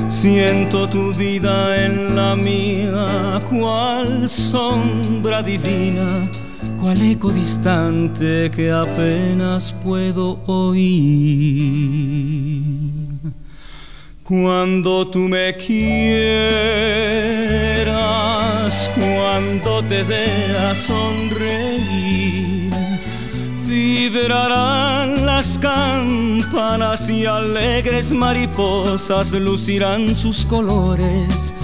[0.09, 6.29] Siento tu vida en la mía, cual sombra divina,
[6.81, 12.48] cual eco distante que apenas puedo oír.
[14.29, 15.81] Cuando tú me quieras,
[18.95, 22.71] cuando te veas sonreír,
[23.67, 31.55] vibrarán las campanas y alegres mariposas lucirán sus colores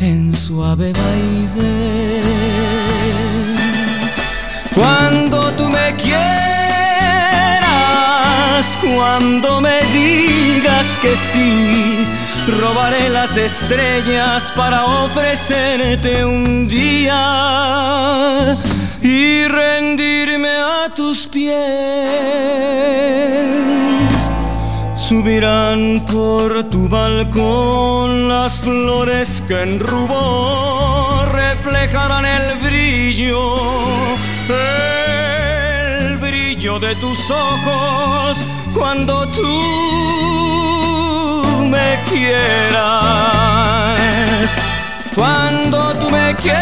[0.00, 2.22] en suave baile.
[4.74, 6.39] Cuando tú me quieras,
[8.82, 12.06] cuando me digas que sí,
[12.60, 18.54] robaré las estrellas para ofrecerte un día
[19.00, 21.56] y rendirme a tus pies.
[24.94, 33.56] Subirán por tu balcón las flores que en rubor reflejarán el brillo,
[36.60, 38.36] brillo de tus ojos
[38.74, 39.48] cuando tú
[41.70, 42.90] me quieras.
[45.14, 46.60] Cuando tú me quieras,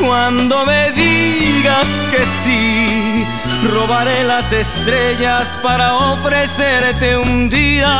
[0.00, 3.26] cuando me digas que sí,
[3.74, 7.92] robaré las estrellas para ofrecerte un día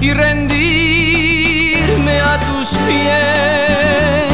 [0.00, 4.29] y rendirme a tus pies.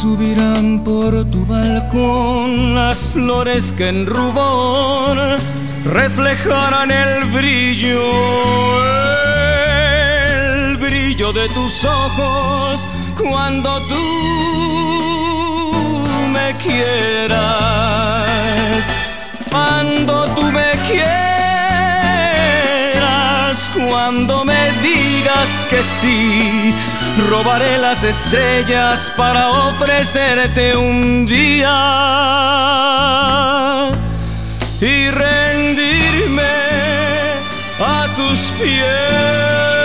[0.00, 5.18] Subirán por tu balcón las flores que en rubor
[5.84, 8.00] reflejarán el brillo,
[10.36, 12.86] el brillo de tus ojos
[13.20, 14.04] cuando tú
[16.32, 17.48] me quieras,
[19.50, 21.37] cuando tú me quieras,
[23.66, 26.74] cuando me digas que sí,
[27.28, 31.74] robaré las estrellas para ofrecerte un día
[34.80, 36.42] y rendirme
[37.80, 39.77] a tus pies.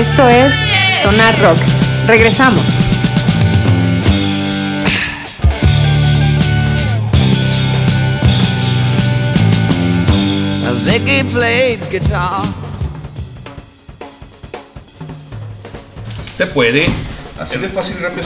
[0.00, 0.54] Esto es
[1.02, 1.58] Sonar Rock.
[2.06, 2.62] Regresamos.
[10.74, 12.40] Ziggy played guitar.
[16.34, 16.86] Se puede.
[17.38, 18.24] Hacer de fácil rápido.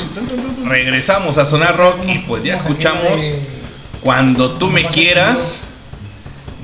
[0.67, 3.21] Regresamos a Sonar Rock y pues ya escuchamos
[4.01, 5.65] Cuando tú me quieras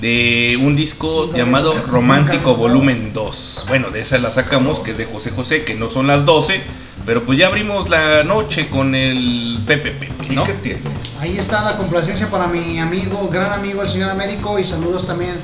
[0.00, 3.66] de un disco llamado Romántico Volumen 2.
[3.68, 6.60] Bueno, de esa la sacamos, que es de José José, que no son las 12,
[7.04, 10.44] pero pues ya abrimos la noche con el Pepe Pepe, ¿Y ¿no?
[10.44, 10.80] qué tiene?
[11.20, 14.58] Ahí está la complacencia para mi amigo, gran amigo, el señor Américo.
[14.58, 15.34] Y saludos también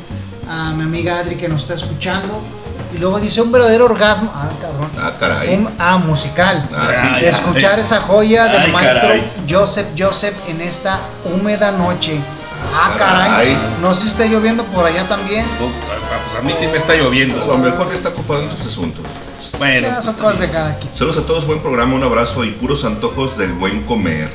[0.49, 2.40] a mi amiga Adri que nos está escuchando.
[2.95, 4.31] Y luego dice un verdadero orgasmo.
[4.35, 4.88] Ah, cabrón.
[4.99, 5.55] Ah, caray.
[5.55, 6.66] Un- ah, musical.
[6.75, 7.21] Ah, sí.
[7.25, 9.33] de escuchar esa joya del Ay, maestro caray.
[9.51, 12.19] Joseph Joseph en esta húmeda noche.
[12.75, 13.31] Ah, Caray.
[13.31, 13.57] caray.
[13.81, 15.45] No sé si está lloviendo por allá también.
[15.61, 17.59] Oh, ah, Pues a mí sí me está A lo lloviendo.
[17.59, 19.05] mejor está ocupado en tus asuntos.
[19.59, 20.90] Bueno, pues, cosas de cada quien.
[20.97, 24.29] Saludos a todos, buen programa, un abrazo y puros antojos del buen comer.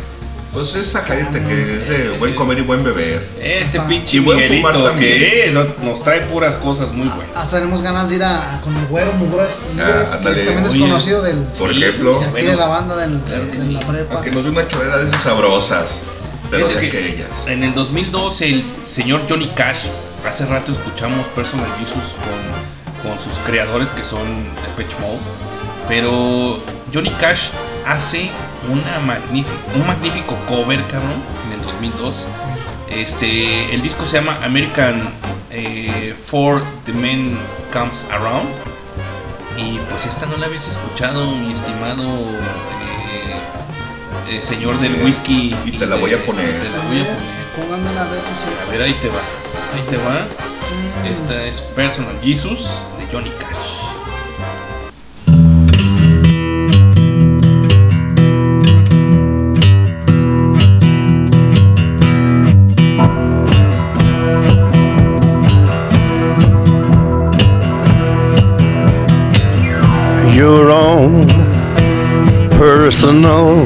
[0.51, 3.25] Pues esa gente que es de buen comer y buen beber.
[3.39, 5.13] Ese pinche Y buen fumar también.
[5.13, 7.27] que eh, no- nos trae puras cosas muy buenas.
[7.37, 10.71] Hasta tenemos ganas de ir a, a con el güero Mugres, Mugres, que también es
[10.73, 13.57] Oye, conocido del, Por Sí, ejemplo, de aquí bueno, de la banda del, claro que
[13.57, 13.73] de sí.
[13.73, 14.13] la prepa.
[14.15, 16.01] aunque nos dé una chorera de esas sabrosas,
[16.51, 17.25] pero que.
[17.47, 19.87] En el 2002 el señor Johnny Cash,
[20.27, 22.13] hace rato escuchamos Personal Jesus
[23.01, 24.21] con, con sus creadores que son
[24.67, 25.19] Depeche Mode,
[25.87, 26.59] pero
[26.93, 27.47] Johnny Cash
[27.87, 28.29] hace
[28.69, 32.15] una magnífica, un magnífico cover, cabrón, en el 2002.
[32.89, 35.09] Este, el disco se llama American
[35.49, 37.37] eh, For the Men
[37.71, 38.49] Comes Around.
[39.57, 43.35] Y pues esta no la habías escuchado, mi estimado eh,
[44.31, 45.55] eh, señor del whisky.
[45.65, 46.49] Y te la voy a poner.
[46.59, 47.41] Te la voy a poner.
[47.55, 49.21] Pónganmela a ver si se- A ver, ahí te va.
[49.75, 50.25] Ahí te va.
[51.13, 52.69] Esta es Personal Jesus
[52.99, 53.81] de Johnny Cash.
[70.35, 71.27] your own
[72.57, 73.65] personal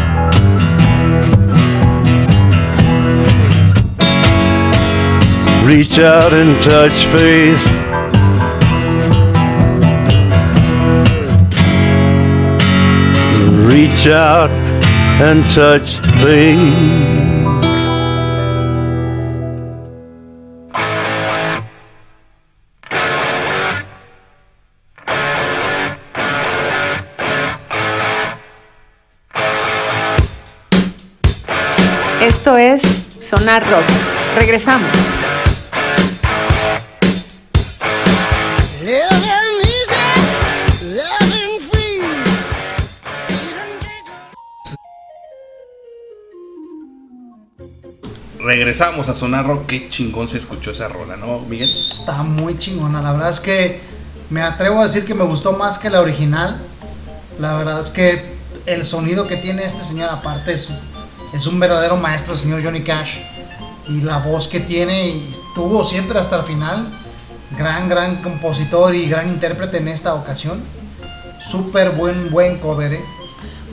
[5.63, 7.63] Reach out and touch faith.
[13.71, 14.49] Reach out
[15.21, 17.31] and touch things.
[32.19, 32.81] Esto es
[33.19, 33.85] Sonar Rock.
[34.35, 34.93] Regresamos.
[48.61, 49.65] Regresamos a Sonar Rock.
[49.65, 51.67] Qué chingón se escuchó esa rola, ¿no, Miguel?
[51.67, 53.01] Está muy chingona.
[53.01, 53.81] La verdad es que
[54.29, 56.61] me atrevo a decir que me gustó más que la original.
[57.39, 58.35] La verdad es que
[58.67, 60.69] el sonido que tiene este señor, aparte, es,
[61.33, 63.17] es un verdadero maestro, el señor Johnny Cash.
[63.87, 66.87] Y la voz que tiene y estuvo siempre hasta el final.
[67.57, 70.61] Gran, gran compositor y gran intérprete en esta ocasión.
[71.41, 73.01] Súper buen, buen cover, ¿eh?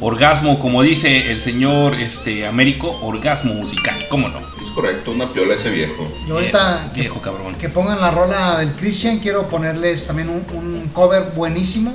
[0.00, 4.57] Orgasmo, como dice el señor este, Américo, orgasmo musical, ¿cómo no?
[4.68, 6.06] Es correcto, una piola ese viejo.
[6.26, 7.54] Y ahorita Viejo, viejo cabrón.
[7.56, 11.92] que pongan la rola del Christian, quiero ponerles también un, un cover buenísimo.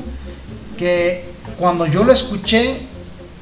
[0.77, 1.25] Que
[1.59, 2.79] cuando yo lo escuché,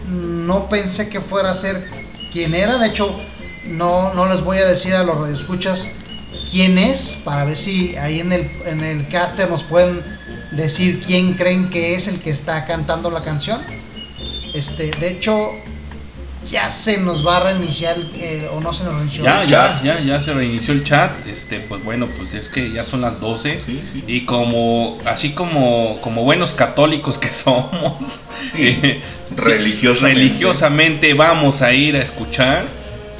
[0.09, 1.89] no pensé que fuera a ser
[2.31, 2.77] quien era.
[2.77, 3.15] De hecho,
[3.65, 5.91] no, no les voy a decir a los radioescuchas
[6.51, 10.01] quién es, para ver si ahí en el, en el caster nos pueden
[10.51, 13.61] decir quién creen que es el que está cantando la canción.
[14.53, 15.51] Este, de hecho,
[16.49, 19.23] ya se nos va a reiniciar, eh, o no se nos reinició.
[19.23, 19.83] Ya, el ya, chat.
[19.83, 21.11] ya, ya se reinició el chat.
[21.27, 23.61] Este, pues bueno, pues es que ya son las 12.
[23.65, 24.03] Sí, sí.
[24.07, 28.21] Y como, así como, como buenos católicos que somos,
[28.55, 29.01] Sí, eh,
[29.37, 30.19] religiosamente.
[30.19, 32.65] religiosamente vamos a ir a escuchar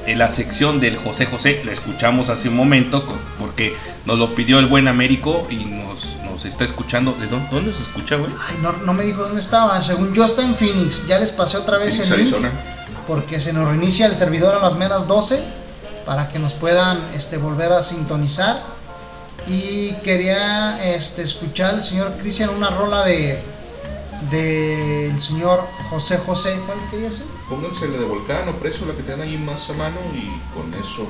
[0.07, 1.61] en la sección del José José.
[1.63, 3.05] La escuchamos hace un momento
[3.39, 7.13] porque nos lo pidió el buen Américo y nos, nos está escuchando.
[7.19, 8.31] ¿De dónde, dónde se escucha, güey?
[8.49, 9.79] Ay, no, no me dijo dónde estaba.
[9.83, 11.05] Según yo está en Phoenix.
[11.07, 12.33] Ya les pasé otra vez Phoenix, el link.
[12.33, 12.51] Arizona.
[13.07, 15.41] Porque se nos reinicia el servidor a las menos 12.
[16.05, 18.61] Para que nos puedan este, volver a sintonizar.
[19.47, 23.41] Y quería este, escuchar al señor Cristian una rola de
[24.29, 26.59] del señor José José.
[26.65, 27.25] ¿Cuál quería ser?
[27.49, 31.07] Póngansele de volcán o preso, la que tengan ahí más a mano y con eso.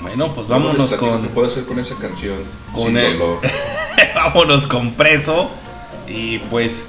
[0.00, 2.38] Bueno, pues vámonos con, qué puedo hacer con esa canción?
[2.72, 3.40] con sin el- dolor.
[4.14, 5.50] vámonos con preso.
[6.06, 6.88] Y pues,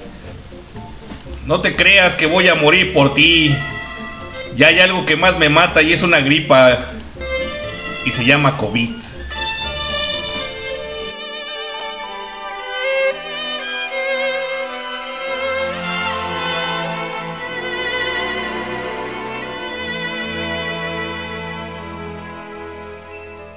[1.45, 3.55] no te creas que voy a morir por ti.
[4.55, 6.77] Ya hay algo que más me mata y es una gripa.
[8.05, 8.91] Y se llama COVID.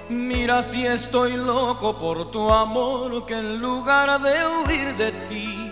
[0.09, 5.71] Mira si estoy loco por tu amor, que en lugar de huir de ti,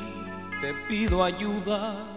[0.60, 2.13] te pido ayuda.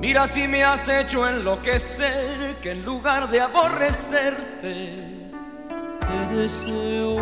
[0.00, 4.96] Mira si me has hecho enloquecer, que en lugar de aborrecerte,
[6.00, 7.16] te deseo.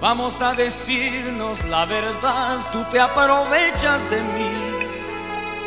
[0.00, 4.50] Vamos a decirnos la verdad, tú te aprovechas de mí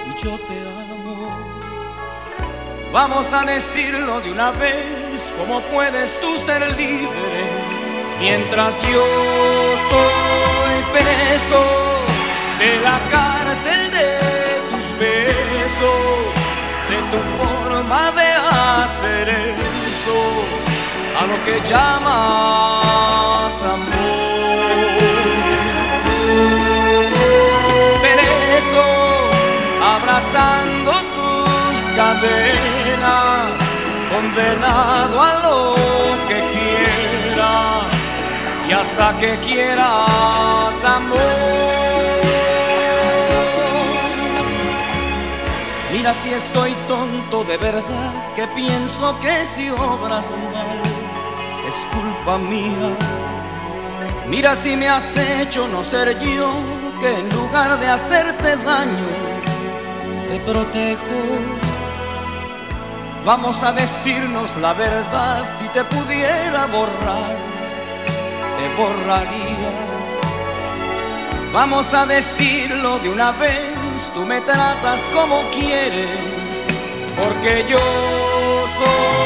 [0.08, 1.30] y yo te amo.
[2.92, 7.50] Vamos a decirlo de una vez, ¿cómo puedes tú ser libre?
[8.20, 9.06] Mientras yo
[9.90, 11.95] soy preso
[21.46, 23.86] que llamas amor.
[28.02, 28.88] Preso,
[29.96, 33.52] abrazando tus cadenas,
[34.12, 35.58] condenado a lo
[36.28, 37.96] que quieras
[38.68, 41.20] y hasta que quieras amor.
[45.92, 50.95] Mira si estoy tonto de verdad, que pienso que si obras mal
[51.68, 52.96] es culpa mía.
[54.28, 56.52] Mira si me has hecho no ser yo,
[57.00, 59.10] que en lugar de hacerte daño,
[60.28, 61.22] te protejo.
[63.24, 67.36] Vamos a decirnos la verdad, si te pudiera borrar,
[68.58, 69.72] te borraría.
[71.52, 76.18] Vamos a decirlo de una vez, tú me tratas como quieres,
[77.16, 77.80] porque yo
[78.78, 79.25] soy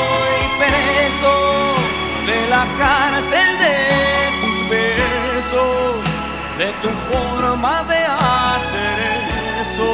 [2.50, 3.78] la cárcel de
[4.42, 6.04] tus besos,
[6.58, 8.98] de tu forma de hacer
[9.62, 9.92] eso,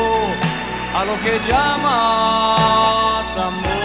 [0.95, 3.76] a lo que llamas amor.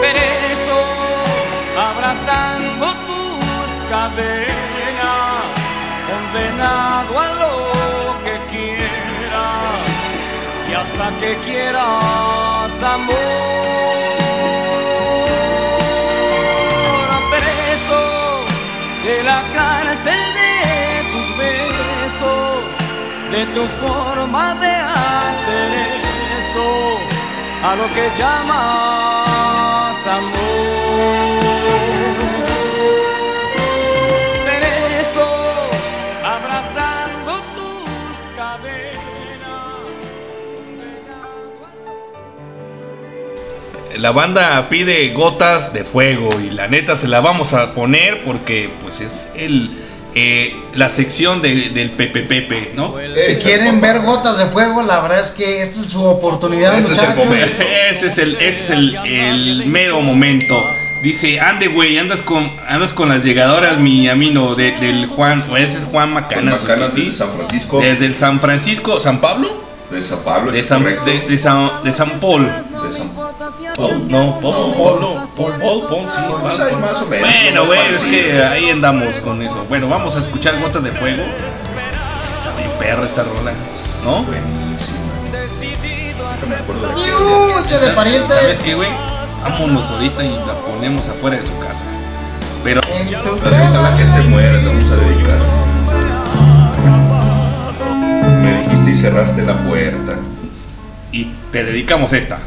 [0.00, 0.80] Preso,
[1.90, 5.48] abrazando tus cadenas,
[6.08, 7.54] condenado a lo
[8.24, 9.08] que quieras
[10.80, 14.27] hasta que quieras amor.
[19.18, 20.52] De la cárcel de
[21.12, 22.64] tus besos,
[23.32, 25.70] de tu forma de hacer
[26.38, 26.98] eso,
[27.64, 31.57] a lo que llamas amor.
[43.98, 48.70] La banda pide gotas de fuego y la neta se la vamos a poner porque
[48.82, 49.70] pues es el
[50.14, 52.94] eh, la sección de- del Pepe Pepe, ¿no?
[53.28, 56.76] Si quieren ver gotas de fuego, la verdad es que esta es su oportunidad.
[56.78, 57.62] Este es el momento.
[57.90, 60.60] Ese es el, este es el, el mero momento.
[61.02, 65.56] Dice, ande güey, andas con, andas con las llegadoras, mi amino, de- del Juan, o
[65.56, 66.62] ese es Juan Macanas.
[66.62, 69.68] Macanas desde San Francisco, Desde el San Francisco, ¿San Pablo?
[69.90, 71.04] de San Pablo, De San, correcto.
[71.06, 72.44] de, de San, de San Paul.
[72.44, 73.17] De San Paul,
[73.78, 76.80] no, Paul, Paul, no, Paul, Paul, Paul, sí, Pues Paul.
[76.80, 77.28] más o menos.
[77.28, 77.66] Bueno, ¿no?
[77.66, 79.64] güey, es que ahí andamos con eso.
[79.68, 81.22] Bueno, vamos a escuchar Gotas de Fuego.
[81.22, 83.52] Está bien perra esta rola,
[84.04, 84.24] ¿no?
[84.24, 84.98] Buenísima.
[87.80, 88.34] De pariente.
[88.34, 88.88] ¿Sabes qué, güey?
[89.42, 91.84] Vámonos ahorita y la ponemos afuera de su casa.
[92.64, 95.38] Pero ojalá que se muera, le vamos a dedicar.
[98.42, 100.18] Me dijiste y cerraste la puerta.
[101.12, 102.38] y te dedicamos esta.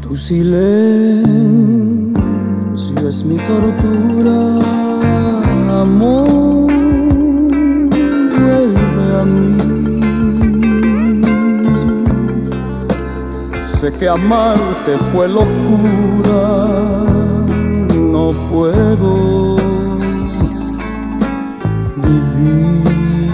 [0.00, 1.22] Tu silencio
[3.08, 4.58] es mi tortura,
[5.80, 6.68] amor,
[8.30, 9.61] vuelve a mí.
[13.82, 16.66] Sé que amarte fue locura,
[17.96, 19.56] no puedo
[21.96, 23.32] vivir.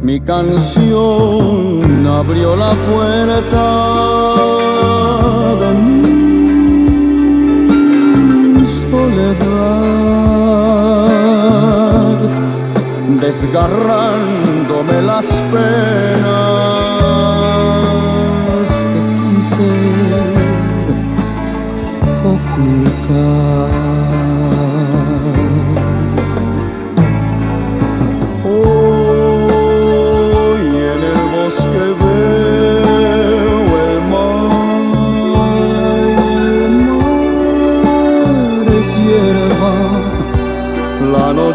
[0.00, 3.66] Mi canción abrió la puerta
[5.58, 6.04] de mi
[8.64, 9.80] soledad,
[13.18, 16.31] desgarrándome las penas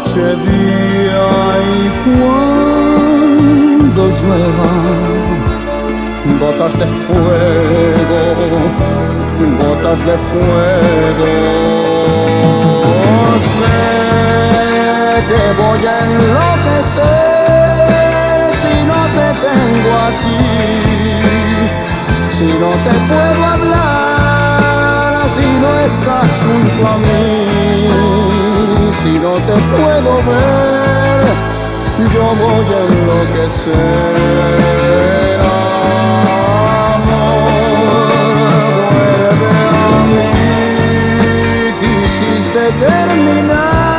[0.08, 1.28] noche día
[1.74, 1.90] y
[3.44, 4.70] cuando llueva,
[6.40, 8.20] gotas de fuego,
[9.60, 11.32] gotas de fuego.
[13.38, 13.78] Sé
[15.28, 17.04] que voy a enloquecer
[18.62, 20.44] si no te tengo aquí,
[22.28, 28.37] si no te puedo hablar, si no estás junto a mí,
[29.02, 31.24] si no te puedo ver,
[32.12, 33.76] yo voy a enloquecer.
[36.94, 37.58] Amor,
[38.92, 39.50] vuelve
[39.84, 40.38] a mí
[41.80, 43.98] quisiste terminar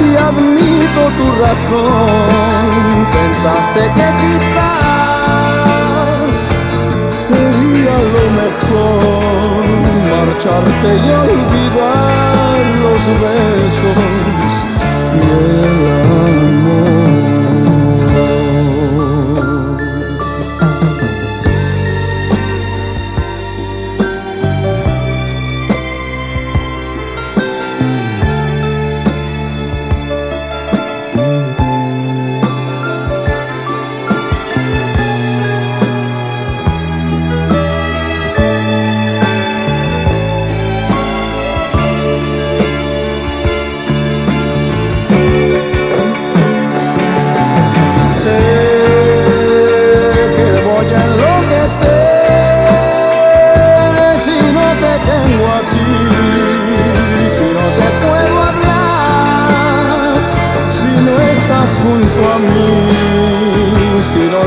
[0.00, 2.66] y admito tu razón.
[3.12, 4.72] Pensaste que quizá
[7.12, 9.60] sería lo mejor
[10.10, 13.98] marcharte y olvidar los besos
[15.14, 16.65] y el amor.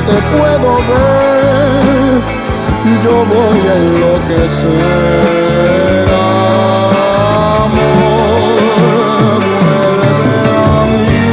[0.08, 2.22] Te puedo ver,
[3.04, 5.30] yo voy a enloquecer.
[7.66, 8.10] Amor,
[9.86, 11.24] vuelve a mí.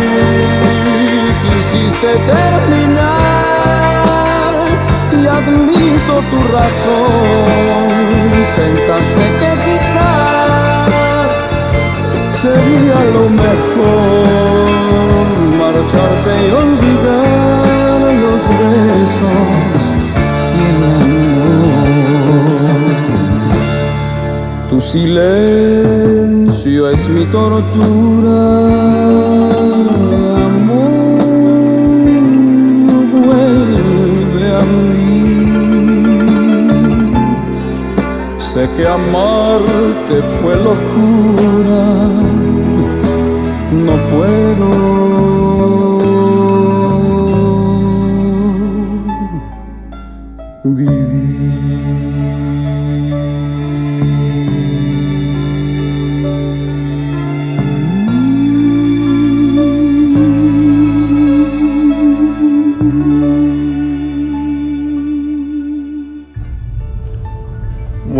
[1.42, 3.34] quisiste terminar
[5.12, 7.88] y admito tu razón.
[8.56, 11.32] Pensaste que quizás
[12.42, 15.24] sería lo mejor
[15.58, 17.65] marcharte y olvidar
[18.46, 19.94] los besos
[20.56, 21.86] y el amor.
[24.70, 26.10] Tu silencio
[26.90, 28.42] es mi tortura.
[38.38, 41.84] Sé que amarte fue locura,
[43.70, 44.85] no puedo.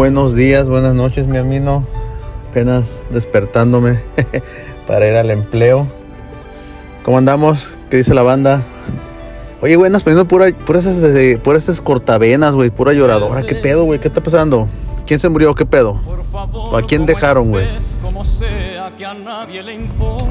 [0.07, 1.83] Buenos días, buenas noches, mi amino.
[2.51, 4.01] Apenas despertándome
[4.87, 5.89] para ir al empleo.
[7.03, 7.75] ¿Cómo andamos?
[7.91, 8.63] ¿Qué dice la banda?
[9.61, 13.43] Oye, güey, andas poniendo pura, puras, esas de- esas cortavenas, güey, pura lloradora.
[13.43, 13.99] ¿Qué pedo, güey?
[13.99, 14.69] ¿Qué está pasando?
[15.09, 15.57] ¿Quién se murió?
[15.57, 15.99] ¿Qué pedo?
[16.55, 17.67] ¿O a quién dejaron, güey?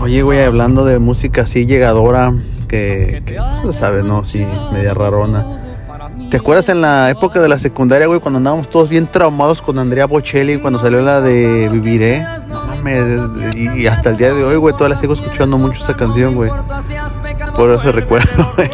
[0.01, 2.33] Oye, güey, hablando de música así llegadora,
[2.69, 4.23] que, que pues, sabes, ¿no?
[4.23, 5.64] Sí, media rarona.
[6.29, 9.79] ¿Te acuerdas en la época de la secundaria, güey, cuando andábamos todos bien traumados con
[9.79, 12.25] Andrea Bocelli cuando salió la de Viviré?
[12.47, 16.35] No mames, y, hasta el día de hoy, güey, todavía sigo escuchando mucho esa canción,
[16.35, 16.51] güey.
[17.55, 18.69] Por eso recuerdo, güey.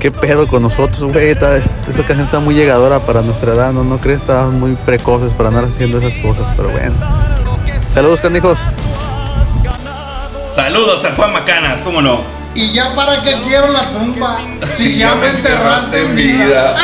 [0.00, 1.30] ¿Qué pedo con nosotros, güey?
[1.30, 3.82] Esta- Esa canción está muy llegadora para nuestra edad, ¿no?
[3.82, 4.20] ¿No crees?
[4.20, 6.94] Estábamos muy precoces para andar haciendo esas cosas, pero bueno.
[7.94, 8.58] Saludos, canijos.
[10.52, 12.20] Saludos a Juan Macanas, ¿cómo no?
[12.56, 14.40] Y ya para qué quiero la tumba.
[14.76, 16.74] Si ya me enterraste en vida.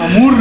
[0.00, 0.34] Amor.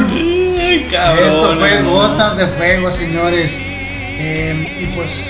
[0.60, 1.28] Ay, cabrón.
[1.28, 3.58] Esto fue gotas de fuego, señores.
[3.60, 5.24] Eh, y pues,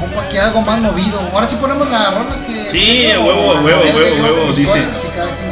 [0.00, 1.20] compa, aquí algo más movido.
[1.32, 2.70] Ahora sí ponemos la rola que.
[2.72, 4.82] Sí, a huevo, a huevo, huevo, huevo, dice.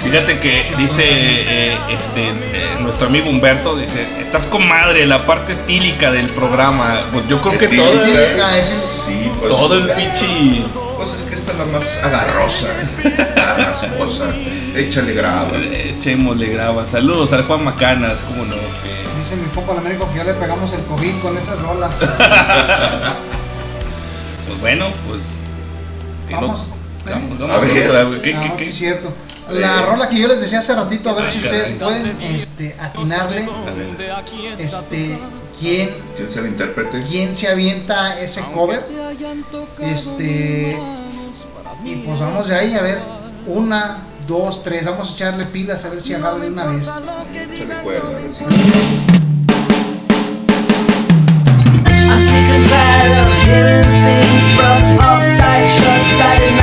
[0.02, 5.52] Fíjate que dice eh, este eh, nuestro amigo Humberto, dice, estás con madre, la parte
[5.52, 7.02] estílica del programa.
[7.12, 10.26] Pues yo creo que todo, sí, es- sí, pues, todo el pinche
[11.04, 12.68] Es que esta es la más agarrosa,
[13.36, 14.24] la rasposa.
[14.76, 15.48] Échale graba.
[15.54, 16.86] eh, echémosle graba.
[16.86, 18.54] Saludos al Juan Macanas, ¿cómo no?
[18.54, 21.96] Que- Dice mi compa el Américo que ya le pegamos el COVID con esas rolas.
[24.46, 25.22] pues bueno, pues
[26.28, 26.72] que no- Vamos.
[27.04, 27.36] vamos, ¿eh?
[27.38, 27.90] vamos A ver.
[27.90, 28.22] otra.
[28.22, 28.68] ¿Qué, Ah, qué, sí, qué?
[28.68, 29.12] es cierto.
[29.50, 33.48] La rola que yo les decía hace ratito, a ver si ustedes pueden este, atinarle
[34.58, 35.18] este,
[35.58, 37.00] quién, ¿Quién es el intérprete?
[37.00, 38.86] quién se avienta ese cover.
[39.80, 40.78] Este,
[41.84, 43.00] y pues vamos de ahí a ver.
[43.46, 44.86] Una, dos, tres.
[44.86, 46.86] Vamos a echarle pilas a ver si agarra de una vez.
[46.86, 48.44] Se recuerda, a ver si.
[53.42, 56.62] Hearing things from uptight, short-sighted, I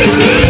[0.00, 0.49] vivir.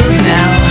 [0.00, 0.61] now.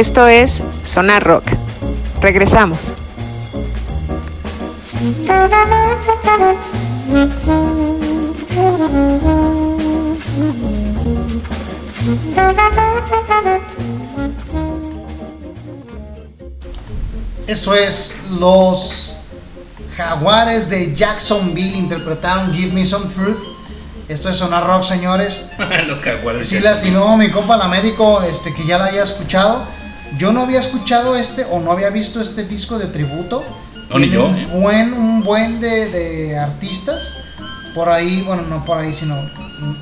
[0.00, 1.44] Esto es Sonar Rock.
[2.22, 2.94] Regresamos.
[17.46, 19.16] Eso es, los
[19.98, 23.36] jaguares de Jacksonville interpretaron Give Me Some Fruit.
[24.08, 25.50] Esto es Sonar Rock, señores.
[25.86, 26.48] Los jaguares.
[26.48, 29.78] Sí, latinó mi compa el Américo, este, que ya la había escuchado.
[30.20, 33.42] Yo no había escuchado este o no había visto este disco de tributo.
[33.88, 34.48] No, ni yo, Un eh.
[34.52, 37.24] buen, un buen de, de artistas.
[37.74, 39.16] Por ahí, bueno, no por ahí, sino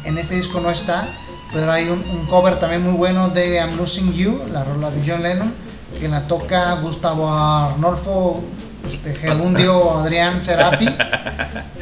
[0.05, 1.09] en este disco no está.
[1.53, 5.03] Pero hay un, un cover también muy bueno de I'm Losing You, la rola de
[5.05, 5.53] John Lennon,
[5.99, 8.41] que la toca Gustavo Arnolfo,
[8.89, 10.89] este, Gerundio Adrián Cerati.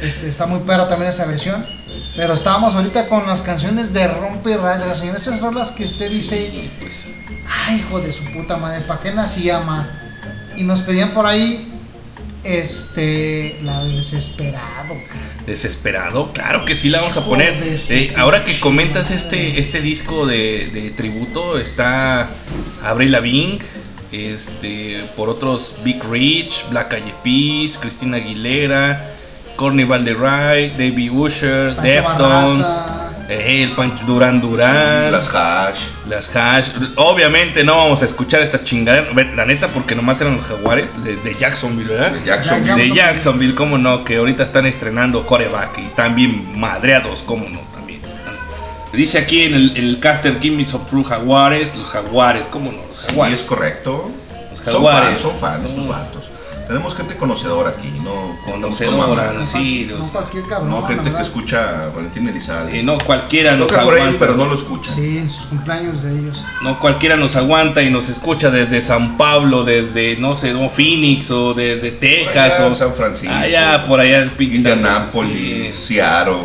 [0.01, 1.63] Este, está muy perra también esa versión.
[2.15, 5.15] Pero estábamos ahorita con las canciones de Rompe y Rasga, señor.
[5.17, 7.06] Esas rolas que usted dice, Pues,
[7.67, 9.87] ay, hijo de su puta madre, ¿para qué nací, ama?
[10.55, 11.71] Y nos pedían por ahí,
[12.43, 14.95] este, la de Desesperado.
[15.45, 17.55] desesperado, claro que sí la vamos a poner.
[17.89, 22.29] Eh, ahora que comentas este, este disco de, de tributo, está
[22.83, 23.59] Avril Lavigne,
[24.11, 29.13] este, por otros Big Rich, Black Eyed Peas, Cristina Aguilera,
[29.57, 32.65] Courtney Valderay, David Usher, Deftones.
[33.29, 35.79] Eh, el Pancho Duran Duran, Las hash.
[36.07, 36.69] las hash.
[36.95, 40.91] Obviamente no vamos a escuchar esta chingadera, ve, la neta, porque nomás eran los jaguares
[41.03, 42.11] de, de Jacksonville, ¿verdad?
[42.11, 42.63] De Jackson.
[42.63, 42.83] Ya, ya.
[42.83, 47.59] De Jacksonville, cómo no, que ahorita están estrenando coreback y están bien madreados, cómo no,
[47.73, 47.99] también.
[48.93, 52.97] Dice aquí en el, el caster Gimmicks of True Jaguares, los jaguares, cómo no, los
[52.97, 53.41] Sí, jaguares.
[53.41, 54.09] es correcto.
[54.51, 55.09] Los Son jaguares.
[55.09, 56.16] fans, son fans Son vatos.
[56.67, 60.69] Tenemos gente conocedora aquí, no Conocedora, no, sí, no los- cualquier cabrón.
[60.69, 62.79] no gente que escucha a Valentín Elizalde.
[62.79, 64.25] eh, no cualquiera nos Toca por ellos, aguanta.
[64.25, 64.93] pero no lo escuchan.
[64.93, 66.43] Sí, en sus cumpleaños de ellos.
[66.61, 71.31] No cualquiera nos aguanta y nos escucha desde San Pablo, desde, no sé, no, Phoenix
[71.31, 76.35] o desde Texas allá, o San Francisco, allá por allá San- Indianápolis, sí, Seattle,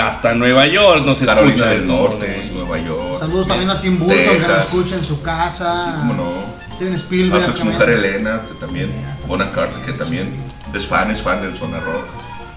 [0.00, 1.70] hasta Nueva York nos Carolina escucha.
[1.70, 3.18] del Norte, Nueva York.
[3.20, 5.84] Saludos también a Tim Burton, que nos escucha en su casa.
[5.92, 6.41] Sí, cómo no.
[6.72, 7.44] Steven A Spielberg.
[7.44, 7.78] su ex también.
[7.78, 8.90] mujer Elena, que también,
[9.26, 10.28] Bona Carter, que también
[10.74, 12.04] es fan, es fan del Zona Rock.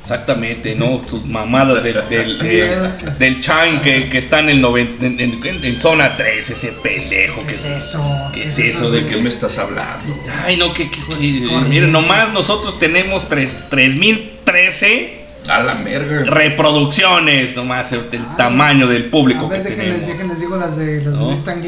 [0.02, 0.88] Exactamente, ¿no?
[0.88, 5.20] Sus mamadas del, del, Sí, del- del Chan que, que está en el noven- en,
[5.20, 7.42] en- en zona 3, ese pendejo.
[7.42, 8.30] ¿Qué Que, es eso?
[8.32, 10.16] ¿Qué es eso de ¿De qué me estás hablando?
[10.46, 11.70] Ay, no, que, que- Pues, que- corrientes.
[11.70, 16.24] miren, nomás nosotros tenemos tres- 3013 A la merga.
[16.26, 18.28] reproducciones, nomás el, el Ay.
[18.38, 20.08] tamaño del público A ver, que déjenles, tenemos.
[20.14, 21.30] déjenles digo las de las ¿No?
[21.30, 21.64] de Stan.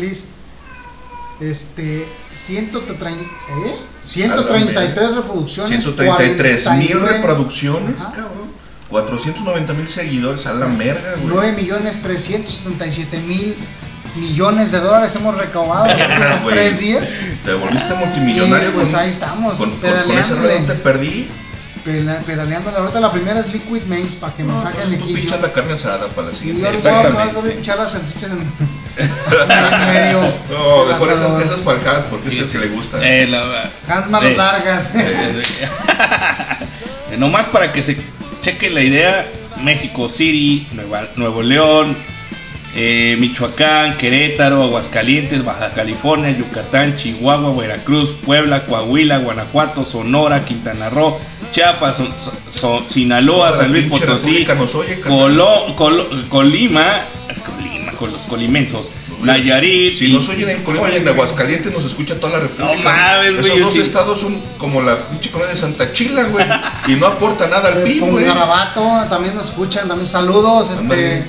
[1.40, 3.26] Este, 130, ¿eh?
[4.04, 5.84] A 133 reproducciones.
[5.84, 8.12] 133 mil 49 reproducciones, Ajá.
[8.12, 8.48] cabrón.
[8.90, 11.28] 490 mil seguidores, a la merga, güey.
[11.28, 13.56] 9 millones 377 mil
[14.16, 15.98] millones de dólares hemos recaudado en
[16.44, 17.10] Güey, tres días.
[17.46, 20.34] Te volviste multimillonario Y, pues con, ahí estamos, con, con- con ese
[20.66, 21.28] te perdí.
[22.26, 22.70] Pedaleando.
[22.72, 25.38] Ahorita la primera es Liquid Maze para que me No, saquen pues de quicio.
[25.42, 26.68] la carne asada para la siguiente.
[26.70, 27.36] Exactamente.
[28.98, 30.22] Medio.
[30.50, 32.98] No, mejor esas, esas para el Hans, porque es el que le gusta.
[33.02, 34.92] Eh, la- Hans manos eh, largas.
[34.96, 35.42] eh,
[37.12, 37.98] eh, nomás para que se
[38.42, 39.28] cheque la idea,
[39.64, 41.96] México City, Nueva- Nuevo León,
[42.76, 51.18] eh, Michoacán, Querétaro, Aguascalientes, Baja California, Yucatán, Chihuahua, Veracruz, Puebla, Coahuila, Guanajuato, Sonora, Quintana Roo,
[51.52, 52.14] Chiapas, Son-
[52.52, 54.46] Son- Sinaloa, San Luis Potosí,
[54.76, 55.02] oye.
[55.02, 57.02] Colo- Colo- Colima,
[57.46, 57.57] Colima,
[57.98, 58.92] con los colimensos,
[59.22, 62.76] Nayarit, Si y- nos oyen en Colima y en Aguascalientes, nos escucha toda la República.
[62.76, 63.80] No mames, güey, Esos dos sí.
[63.82, 66.46] estados son como la pinche colonia de Santa Chila, güey.
[66.88, 68.26] y no aporta nada al PIB, güey.
[68.26, 71.26] Garabato también nos escuchan, también saludos, este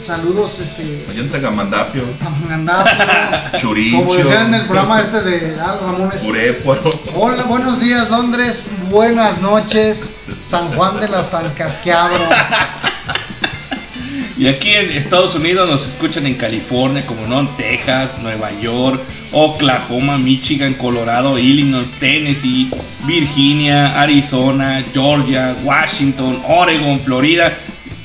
[0.00, 2.90] saludos, este Allá en Tagamandapio, Tamandapo,
[3.58, 6.22] Churicio, como decían en el programa este de Al Ramones.
[6.22, 6.90] Purépuaro.
[7.14, 12.18] Hola, buenos días Londres, buenas noches, San Juan de las Tancasquiabro.
[14.38, 19.00] Y aquí en Estados Unidos nos escuchan en California, como no, en Texas, Nueva York,
[19.32, 22.70] Oklahoma, Michigan, Colorado, Illinois, Tennessee,
[23.06, 27.56] Virginia, Arizona, Georgia, Washington, Oregon, Florida.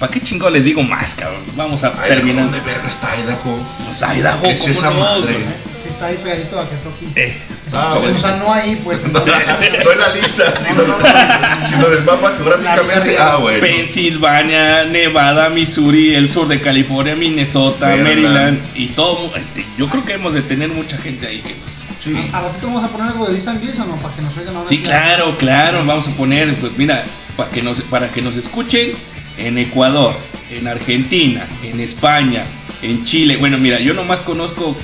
[0.02, 1.44] ¿Para qué chingo les digo más, cabrón?
[1.56, 2.46] Vamos a terminar.
[2.46, 3.60] ¿Dónde verga está Idaho?
[3.86, 5.34] Pues Idaho, ¿Qué es ¿cómo esa no, madre?
[5.34, 5.46] güey?
[5.72, 7.08] Sí, está ahí pegadito a Kentucky.
[7.16, 7.38] Eh,
[7.74, 9.04] Ah, o sea, no ahí, pues.
[9.06, 9.38] en No, la-
[9.86, 11.68] no en la lista, sino, no, no.
[11.70, 13.14] sino del mapa geográficamente.
[13.14, 13.62] La Ah, bueno.
[13.62, 18.08] Pensilvania, Nevada, Missouri, el sur de California, Minnesota, Maryland.
[18.08, 19.32] Maryland y todo.
[19.78, 22.30] Yo creo que hemos de tener mucha gente ahí que nos, Sí.
[22.34, 23.48] A ratito vamos a poner algo de Gliss
[23.80, 24.68] o no, para que nos oigan ahora.
[24.68, 27.06] Sí, claro, claro, vamos a poner, pues mira,
[27.38, 28.94] para que nos, para que nos escuchen
[29.38, 30.14] en Ecuador,
[30.52, 32.46] en Argentina, en España,
[32.82, 33.38] en Chile.
[33.38, 34.76] Bueno, mira, yo nomás conozco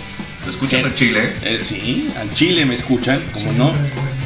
[0.49, 1.59] escuchan en Chile, ¿eh?
[1.63, 3.73] Sí, al Chile me escuchan, como no.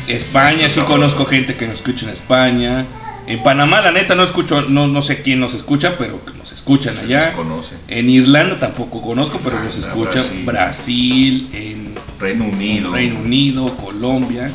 [0.07, 2.85] España, sí conozco gente que nos escucha en España.
[3.27, 6.51] En Panamá, la neta, no escucho, no, no sé quién nos escucha, pero que nos
[6.51, 7.27] escuchan allá.
[7.27, 7.75] Nos conoce.
[7.87, 10.21] En Irlanda tampoco conozco, pero nos Anda, escucha.
[10.43, 10.45] Brasil.
[10.45, 14.51] Brasil, en Reino Unido, Reino Unido, Colombia.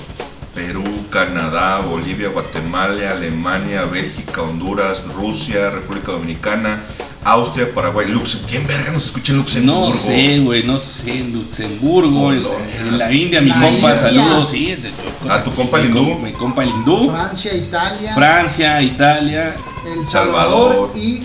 [0.55, 6.83] Perú, Canadá, Bolivia, Guatemala, Alemania, Bélgica, Honduras, Rusia, República Dominicana,
[7.25, 8.49] Austria, Paraguay, Luxemburgo.
[8.51, 9.87] ¿Quién verga nos escucha en Luxemburgo?
[9.87, 12.81] No sé, güey, no sé, en Luxemburgo, en, Polonia.
[12.81, 13.97] en la India, mi La compa, India.
[13.99, 14.71] saludos, sí.
[14.71, 14.93] es de-
[15.29, 16.09] ¿A tu compa Lindú?
[16.13, 17.11] com- Mi compa el hindú.
[17.11, 19.57] Francia, Italia, Francia, Italia.
[19.85, 21.25] El Salvador, Salvador y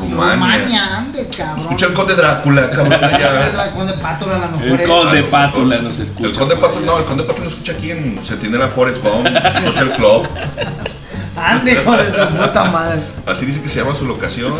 [0.00, 0.34] Rumania.
[0.34, 1.60] Rumania, ande, cabrón.
[1.60, 2.92] Escucha el conde Drácula, cabrón.
[3.02, 3.50] El allá.
[3.52, 6.26] dragón de Pátula, a lo mejor El conde Pátula nos escucha.
[6.28, 9.92] El conde Pátula, no, el conde Pátula nos escucha aquí en Centinela Forest Gump, Social
[9.96, 10.28] Club.
[11.36, 13.00] Ande, hijo de su puta madre.
[13.26, 14.52] Así dice que se llama su locación.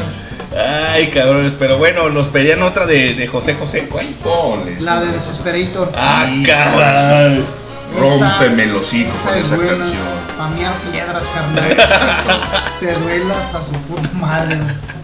[0.56, 4.04] Ay, cabrones, pero bueno, nos pedían otra de, de José José, ¿cuál?
[4.22, 4.80] Ponle.
[4.80, 5.92] La de Desesperator.
[5.96, 7.44] Ah, caray.
[7.98, 9.70] Rómpeme los hijos Esa con es esa buena.
[9.78, 10.20] canción.
[10.38, 11.76] Pamear piedras, carnal.
[12.80, 14.58] Te duela hasta su puta madre.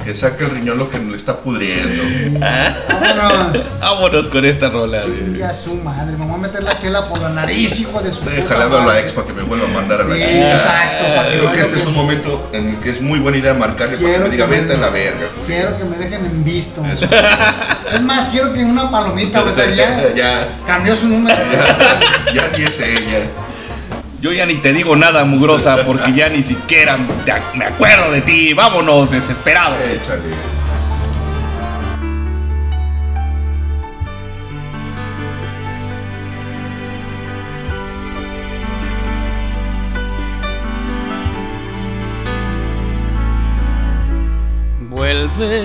[0.04, 2.00] Que saque el riñón lo que le está pudriendo.
[2.38, 3.66] Vámonos.
[3.80, 5.02] Vámonos con esta rola.
[5.02, 6.16] Chinga su madre.
[6.16, 8.82] Me voy a meter la chela por la nariz, hijo de su puta Déjale hablar
[8.82, 10.52] a la ex para que me vuelva a mandar a la Sí, chica.
[10.54, 11.04] exacto.
[11.16, 13.54] para que Creo que este es un momento en el que es muy buena idea
[13.54, 15.26] marcarle para que me diga vete a la verga.
[15.46, 16.84] Quiero que me dejen en visto.
[16.86, 17.04] Eso.
[17.92, 21.36] Es más, quiero que una palomita, o sea, ya ya, cambió su número.
[22.32, 23.30] ya, ya ni es ella.
[24.20, 26.98] Yo ya ni te digo nada, mugrosa, porque ya ni siquiera
[27.54, 28.54] me acuerdo de ti.
[28.54, 29.76] Vámonos, desesperado.
[29.84, 30.56] Échale.
[44.88, 45.64] Vuelve,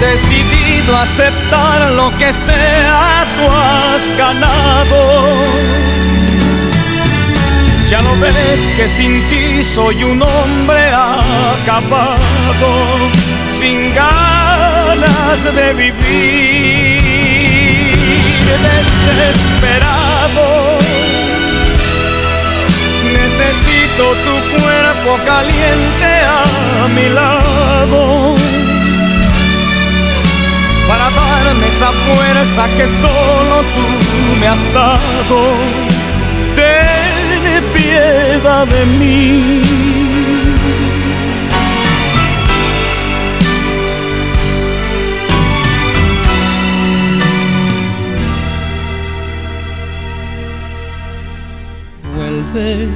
[0.00, 5.40] Decidido a aceptar lo que sea, tú has ganado.
[7.90, 12.70] Ya lo ves que sin ti soy un hombre acabado,
[13.58, 17.00] sin ganas de vivir,
[18.68, 20.46] desesperado.
[23.04, 28.47] Necesito tu cuerpo caliente a mi lado
[31.48, 35.40] darme esa fuerza que solo tú me has dado.
[36.54, 39.62] Ten piedad de mí.
[52.14, 52.88] Vuelve.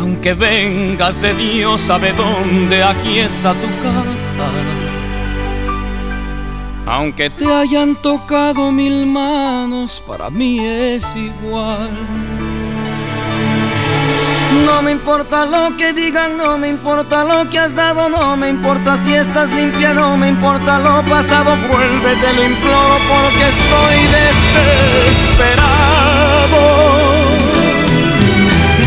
[0.00, 4.97] Aunque vengas de Dios sabe dónde, aquí está tu casa.
[6.90, 11.90] Aunque te hayan tocado mil manos, para mí es igual.
[14.64, 18.48] No me importa lo que digan, no me importa lo que has dado, no me
[18.48, 23.96] importa si estás limpia, no me importa lo pasado, vuelve, te lo imploro porque estoy
[24.16, 25.58] desesperado.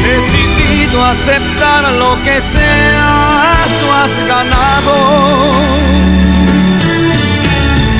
[0.03, 5.90] Decidido a aceptar lo que sea, tú has ganado.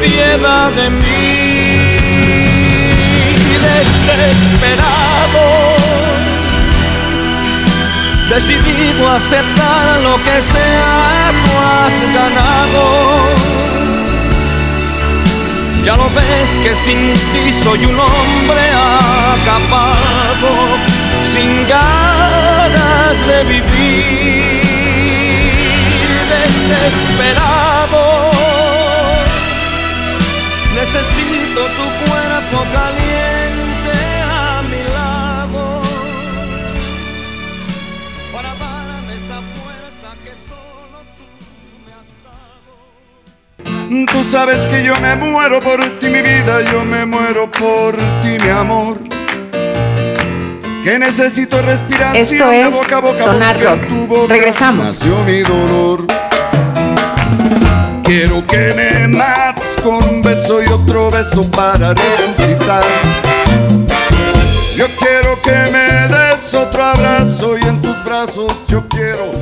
[0.00, 1.02] Piedad de mí,
[3.66, 5.46] desesperado,
[8.30, 12.84] decidido a aceptar lo que sea, tú has ganado.
[15.84, 18.70] Ya lo ves que sin ti soy un hombre
[19.42, 20.50] acabado,
[21.32, 24.62] sin ganas de vivir,
[26.68, 27.67] desesperado.
[44.06, 48.36] Tú sabes que yo me muero por ti, mi vida, yo me muero por ti,
[48.42, 48.98] mi amor.
[50.84, 53.88] Que necesito respiración Esto es boca a boca Sonar Rock.
[53.88, 54.88] tu boca Regresamos.
[54.88, 56.06] Nació mi dolor.
[58.04, 62.82] Quiero que me mates con un beso y otro beso para resucitar.
[64.76, 69.32] Yo quiero que me des otro abrazo y en tus brazos yo quiero.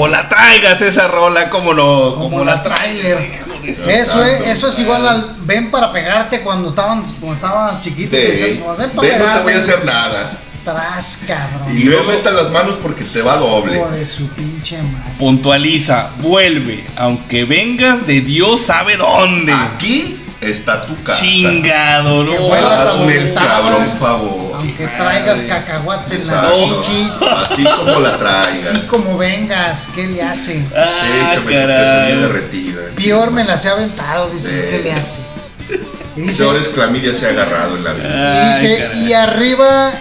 [0.00, 2.14] Como la traigas esa rola, como no.
[2.14, 3.18] Como la trailer.
[3.66, 8.20] Eso es, eso es igual al ven para pegarte cuando estaban cuando estabas chiquito y
[8.20, 8.26] Sí.
[8.28, 9.42] decías, como, ven para Ven, no te pegarte.
[9.42, 10.38] voy a hacer nada.
[10.64, 11.78] Tras, cabrón.
[11.78, 13.76] Y no metas las manos porque te va doble.
[13.76, 15.12] Hijo de su pinche madre.
[15.18, 19.52] Puntualiza, vuelve, aunque vengas de Dios sabe dónde.
[19.52, 21.20] Aquí está tu casa.
[21.20, 22.54] Chingado, Que no.
[22.54, 24.52] Hazme el cabrón favor.
[24.56, 27.22] Aunque traigas cacahuates en las chichis.
[27.22, 28.66] Así como la traigas.
[28.70, 30.64] Así como vengas, ¿qué le hace?
[30.76, 32.16] Ah, Échame caray.
[32.16, 32.80] derretida.
[32.96, 34.66] Peor me las he aventado, dices, Sí.
[34.70, 35.20] ¿qué le hace?
[36.16, 38.42] Y dice, Peores clamidia se ha agarrado en la vida.
[38.44, 39.04] y, dice, caray.
[39.06, 39.92] y arriba,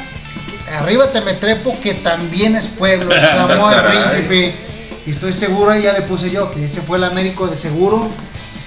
[0.79, 4.55] arriba te me trepo que también es pueblo, exclamó el príncipe.
[5.05, 8.09] Y estoy seguro, y ya le puse yo, que ese fue el Américo de seguro.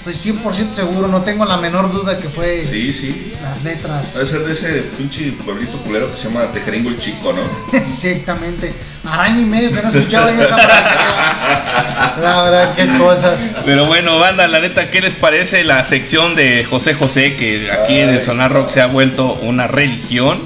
[0.05, 3.33] Estoy 100% seguro, no tengo la menor duda que fue Sí, sí.
[3.41, 4.15] las letras.
[4.15, 7.43] Debe ser de ese pinche pueblito culero que se llama Tejeringo el Chico, ¿no?
[7.79, 8.73] Exactamente.
[9.09, 10.91] Araña y medio que no escuchaba yo esa frase.
[12.21, 13.49] La verdad, qué cosas.
[13.65, 17.37] Pero bueno, banda, la neta, ¿qué les parece la sección de José José?
[17.37, 18.23] Que aquí en el.
[18.25, 20.41] Sonar Rock se ha vuelto una religión.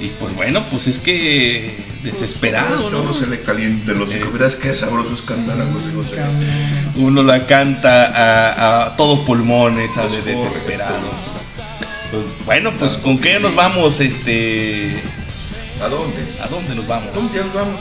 [0.00, 3.12] Y pues bueno, pues es que desesperado, uno ¿no?
[3.12, 4.32] se le caliente los hijos.
[4.32, 6.22] Verás qué sabrosos cantan a José José.
[6.96, 11.10] Uno la canta a, a todo pulmón, esa de Es desesperado.
[12.10, 14.00] Pues, bueno, pues ¿con qué nos vamos?
[14.00, 15.02] Este,
[15.82, 16.16] ¿A dónde?
[16.42, 17.14] ¿A dónde nos vamos?
[17.14, 17.80] ¿Dónde ya nos vamos?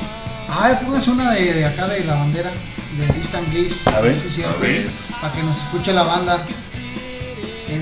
[0.50, 2.52] A ver, póngase una de, de acá de la bandera,
[2.98, 3.48] de East and
[3.94, 4.90] A ver, si es cierto, a ver.
[5.22, 6.46] para que nos escuche la banda.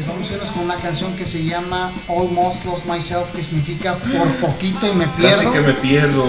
[0.07, 4.27] Vamos a irnos con una canción que se llama Almost Lost Myself, que significa por
[4.37, 5.37] poquito y me pierdo.
[5.37, 6.25] Casi que me pierdo.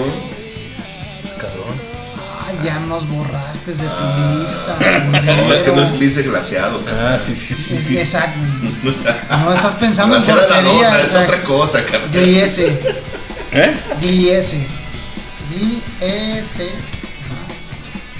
[2.39, 4.77] Ah, ya nos borraste de tu lista.
[5.25, 6.81] No, es que no es de glaseado.
[6.87, 7.81] Ah, sí, sí, sí.
[7.81, 7.97] Sí.
[7.97, 8.39] Exacto.
[9.43, 12.11] No estás pensando en la es otra cosa, cabrón.
[12.11, 12.79] Gliese.
[13.51, 13.75] ¿Eh?
[13.99, 14.67] Gliese.
[15.49, 16.71] Gliese.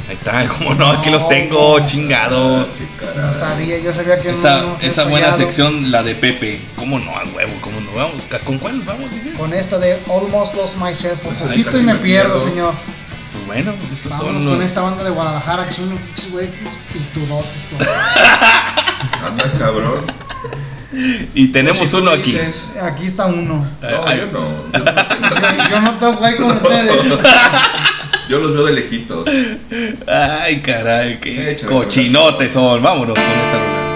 [0.08, 2.70] Ahí está, como no, aquí los tengo, chingados.
[3.16, 5.38] No sabía, yo sabía que Esa, no, no esa buena fallado.
[5.44, 6.62] sección, la de Pepe.
[6.76, 7.12] ¿Cómo no?
[7.12, 7.92] A huevo, ¿cómo no?
[7.94, 8.14] Vamos,
[8.46, 9.34] ¿Con cuál nos vamos, dices?
[9.38, 12.50] Con esta de Almost Lost Myself, por Pues poquito y me me pierdo, pierdo.
[12.50, 12.74] señor.
[13.34, 16.52] Pues bueno, estos Vámonos son con esta banda de Guadalajara, que son unos pinches güeyes
[16.94, 17.66] pitudotes.
[19.26, 20.06] Anda, cabrón.
[21.36, 22.32] Y tenemos Pues si uno aquí.
[22.32, 23.68] dices- Aquí está uno.
[23.82, 24.20] No, Ay.
[24.20, 24.50] yo no.
[24.72, 26.92] Yo, no tengo- Yo no toco ahí con ustedes.
[28.28, 29.26] Yo los veo de lejitos.
[30.08, 32.82] Ay, caray, qué Échale, cochinotes son.
[32.82, 33.87] Vámonos con esta rola.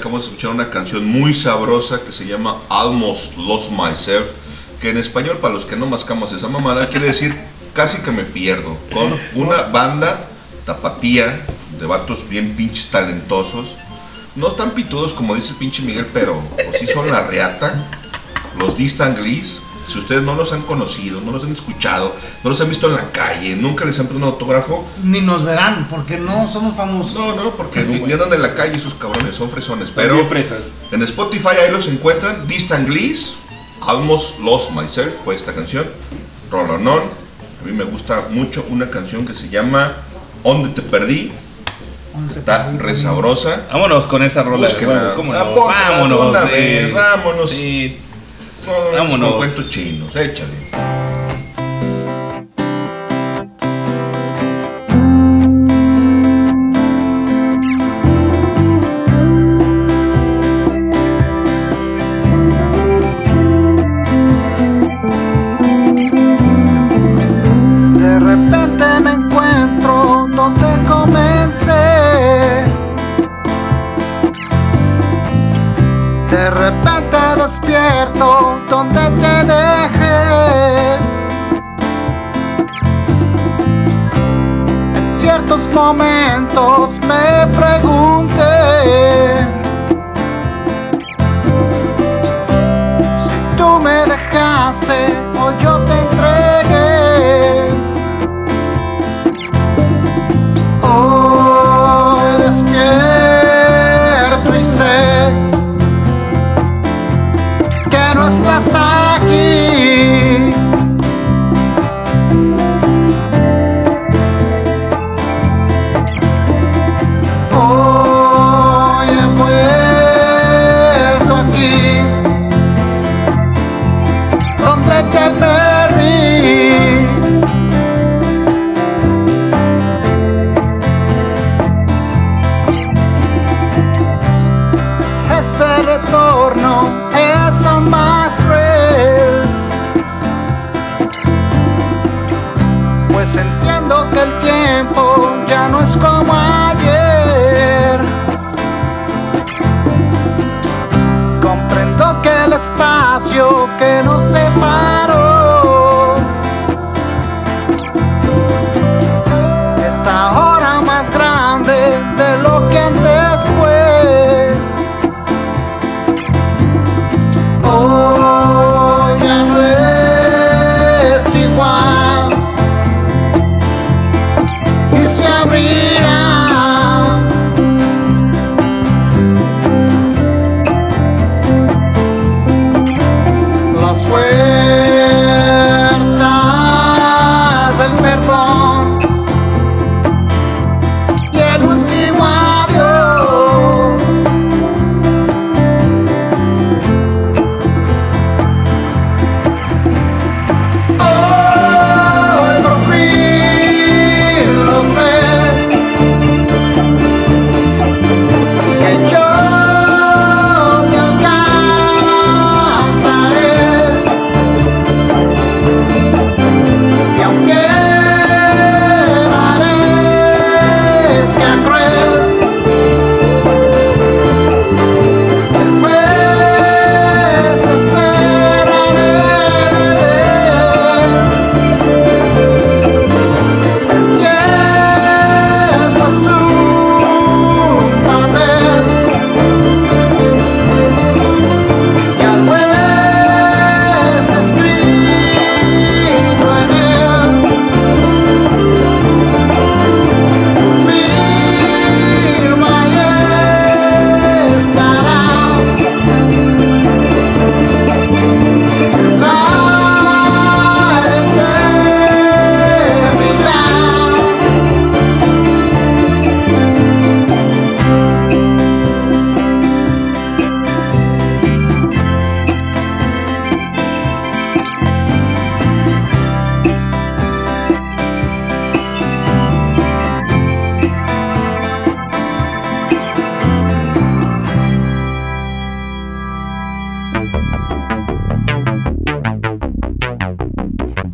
[0.00, 4.26] Acabamos de escuchar una canción muy sabrosa que se llama Almost Lost Myself.
[4.80, 7.38] Que en español, para los que no mascamos esa mamada, quiere decir
[7.74, 8.78] casi que me pierdo.
[8.94, 10.26] Con una banda
[10.64, 11.44] tapatía
[11.78, 13.76] de vatos bien pinches talentosos.
[14.36, 16.42] No tan pitudos como dice el pinche Miguel, pero
[16.78, 17.86] sí son la reata.
[18.58, 19.60] Los Distant Glees.
[19.90, 22.14] Si ustedes no los han conocido, no los han escuchado,
[22.44, 25.44] no los han visto en la calle, nunca les han pedido un autógrafo, Ni nos
[25.44, 27.14] verán, porque no somos famosos.
[27.14, 29.90] no, no, porque ni, ni andan en la calle esos cabrones, son fresones.
[29.94, 30.28] Pero
[30.92, 32.46] en Spotify ahí los encuentran.
[32.46, 33.34] Distant Glees,
[33.86, 35.86] Almost Lost Myself fue esta canción.
[36.50, 37.02] Rolonón.
[37.60, 39.96] A mí me gusta mucho una canción que se llama
[40.44, 41.32] Donde te perdí.
[42.34, 43.66] Está re sabrosa.
[43.72, 44.66] Vámonos con esa rola.
[44.66, 45.14] Búsquenla.
[45.14, 45.66] ¿Cómo no?
[45.66, 46.20] Vámonos.
[46.20, 46.84] una eh.
[46.86, 47.50] vez, vámonos.
[47.50, 47.98] Sí.
[48.70, 49.36] No, no, Vámonos.
[49.36, 50.59] cuentos chinos, échale.
[85.72, 88.42] Momentos me pregunté
[93.16, 97.70] si tú me dejaste o yo te entregué.
[100.82, 102.88] Hoy despierto
[104.54, 105.49] y sé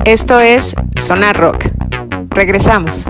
[0.05, 1.67] Esto es Sonar Rock.
[2.31, 3.07] Regresamos.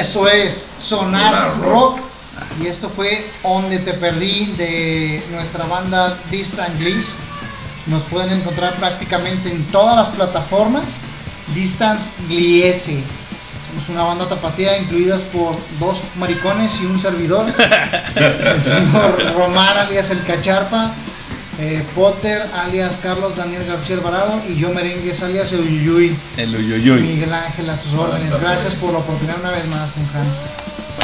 [0.00, 1.60] Eso es Sonar.
[1.60, 1.98] Rock.
[2.58, 7.16] Y esto fue Donde Te Perdí de nuestra banda Distant Gliss.
[7.86, 11.02] Nos pueden encontrar prácticamente en todas las plataformas.
[11.54, 13.02] Distant Gliese.
[13.68, 17.52] Somos una banda tapatía incluidas por dos maricones y un servidor.
[18.14, 20.92] El señor Román alias El Cacharpa.
[21.60, 26.16] Eh, Potter alias Carlos Daniel García Alvarado y yo Merengues alias El Uyuyuy.
[26.36, 27.02] El uyuyuy.
[27.02, 28.40] Miguel Ángel a sus órdenes.
[28.40, 30.44] Gracias por la oportunidad una vez más, Don Hans.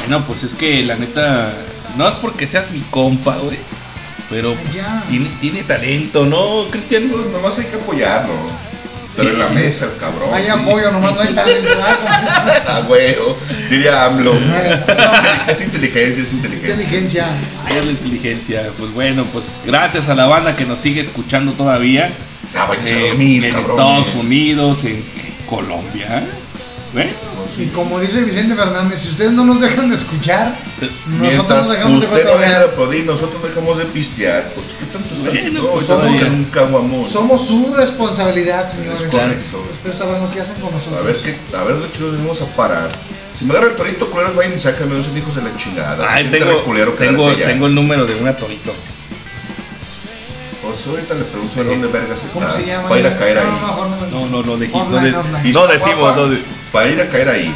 [0.00, 1.52] Bueno, pues es que la neta,
[1.96, 3.58] no es porque seas mi compa, güey.
[4.30, 7.08] Pero pues, tiene, tiene talento, ¿no, Cristian?
[7.10, 8.34] Pues nomás hay que apoyarlo.
[9.16, 10.28] Pero en la mesa, el cabrón.
[10.32, 11.70] Hay apoyo, nomás no hay talento.
[12.68, 13.36] Ah, huevo.
[13.70, 14.34] Diría AMLO.
[15.48, 16.74] Es inteligencia, es inteligencia.
[16.74, 17.26] Inteligencia.
[17.64, 18.70] Ay, la inteligencia.
[18.78, 22.10] Pues bueno, pues gracias a la banda que nos sigue escuchando todavía.
[22.54, 23.70] Ah, eh, dormir, en cabrones.
[23.80, 25.04] Estados Unidos, en
[25.48, 26.24] Colombia.
[26.92, 27.10] Bueno,
[27.58, 30.58] Y como dice Vicente Fernández, si ustedes no nos dejan de escuchar,
[31.06, 32.62] nosotros dejamos de usted no de cotorrear.
[32.64, 34.52] aplaudir, nosotros dejamos de pistear.
[34.54, 35.30] Pues, ¿qué tanto está?
[35.30, 37.08] Bueno, no, pues, en un caguamón.
[37.08, 39.00] Somos su responsabilidad, señores.
[39.72, 41.00] Ustedes saben lo que hacen con nosotros.
[41.00, 42.90] A ver, qué, a ver, de chicos, vamos a parar.
[43.38, 46.06] Si me agarra el torito, culeros, vayan y sáquenme, no hijos de la chingada.
[46.08, 48.74] Ay, tengo, culero tengo, tengo el número de una torito.
[50.66, 52.32] Pues ahorita le pregunto en dónde vergas está.
[52.34, 52.88] ¿Cómo se llama?
[52.88, 53.46] Para ir a caer ahí.
[53.46, 55.52] no, no No, no, no, no, de- offline.
[55.52, 57.54] no decimos, no de- Para ir a caer ahí.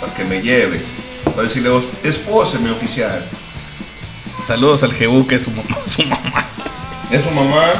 [0.00, 0.82] Para que me lleve.
[1.24, 3.24] Para decirle, "Os- espóseme oficial.
[4.44, 5.76] Saludos al Jebú, que es su mamá.
[5.86, 6.44] Su mamá.
[7.10, 7.72] Es su mamá.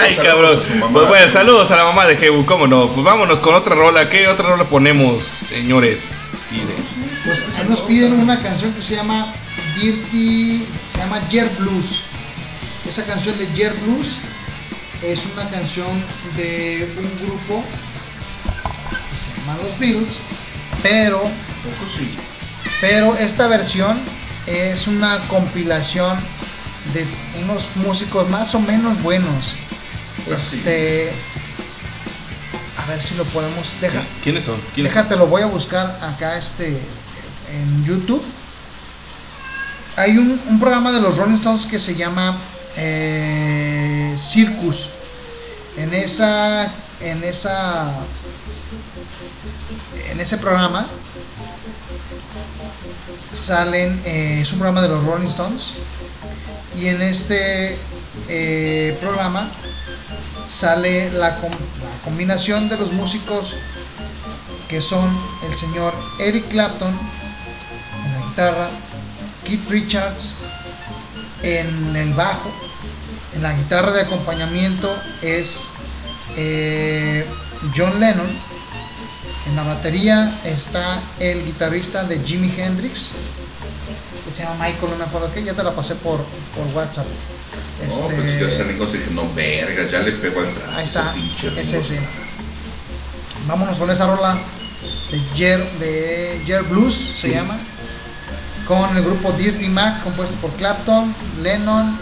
[0.00, 0.80] Ay, Saludos cabrón.
[0.80, 0.92] mamá.
[0.92, 2.88] Pues bueno, saludos a la mamá de Jebu, cómo no.
[2.88, 4.08] Pues vámonos con otra rola.
[4.08, 6.10] ¿Qué otra rola ponemos, señores?
[7.24, 9.32] Pues nos piden una canción que se llama
[9.80, 12.02] Dirty, se llama Jer Blues.
[12.86, 14.16] Esa canción de Jer Blues
[15.02, 15.88] es una canción
[16.36, 17.64] de un grupo
[19.10, 20.20] que se llama Los Beatles,
[20.82, 21.24] pero,
[22.80, 23.98] pero esta versión
[24.46, 26.18] es una compilación
[26.92, 27.06] de
[27.42, 29.54] unos músicos más o menos buenos.
[30.30, 31.10] Este,
[32.76, 34.60] a ver si lo podemos, deja, ¿Quiénes son?
[34.74, 38.22] ¿Quiénes Déjate, lo voy a buscar acá este en YouTube.
[40.00, 42.34] Hay un, programa de los Rolling Stones que se llama
[42.74, 44.88] eh, Circus.
[45.76, 46.72] En esa,
[47.02, 47.86] en esa,
[50.10, 50.86] en ese programa
[53.30, 55.72] salen, eh, es un programa de los Rolling Stones
[56.78, 57.76] y en este
[58.30, 59.50] eh, programa
[60.48, 61.36] sale la
[62.04, 63.54] combinación de los músicos
[64.66, 65.14] que son
[65.46, 66.98] el señor Eric Clapton
[68.06, 68.70] en la guitarra,
[69.44, 70.34] Keith Richards
[71.42, 72.50] en el bajo,
[73.34, 75.68] en la guitarra de acompañamiento es
[76.36, 77.24] eh,
[77.76, 78.28] John Lennon,
[79.48, 83.10] en la batería está el guitarrista de Jimi Hendrix,
[84.26, 86.18] que se llama Michael, no me acuerdo qué, ya te la pasé por,
[86.54, 87.06] por WhatsApp.
[87.88, 88.78] No, pues yo salí
[89.12, 90.48] no, vergas, ya le pego al.
[90.76, 91.98] Ahí está, pinche es ese.
[93.46, 94.38] Vámonos con esa rola
[95.10, 97.34] de Jer, de Jer Blues, se Sí.
[97.34, 97.58] llama.
[98.70, 101.98] Con el grupo Dirty Mac, compuesto por Clapton, Lennon,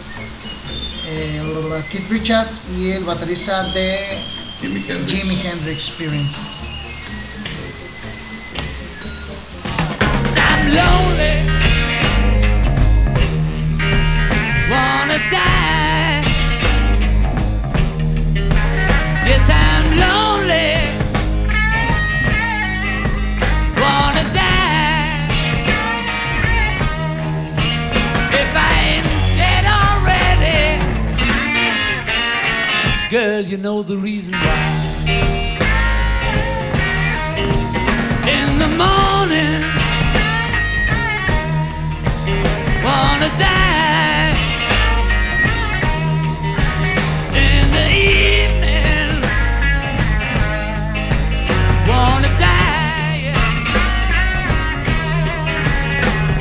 [1.06, 4.18] eh, Keith Richards y el baterista de
[4.60, 5.10] Jimi Hendrix.
[5.10, 6.36] Jimi Hendrix Experience.
[10.36, 11.48] I'm lonely.
[14.68, 16.22] Wanna die.
[19.24, 20.77] Yes, I'm lonely.
[33.10, 35.06] Girl, you know the reason why.
[38.28, 39.62] In the morning
[42.84, 44.36] wanna die
[47.32, 49.22] in the evening.
[51.88, 53.32] Wanna die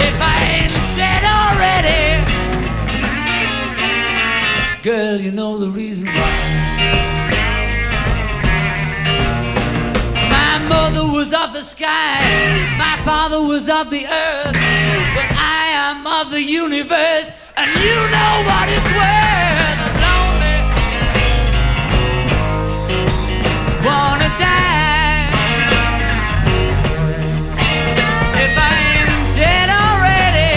[0.07, 2.03] if I ain't dead already.
[4.84, 6.36] Girl, you know the reason why.
[10.57, 12.17] My mother was of the sky,
[12.79, 18.43] my father was of the earth, but I am of the universe, and you know
[18.47, 19.77] what it's worth.
[19.85, 20.57] I'm lonely.
[23.85, 25.29] Wanna die.
[28.43, 30.55] If I ain't dead already.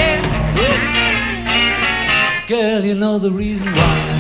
[2.49, 4.20] Girl, you know the reason why.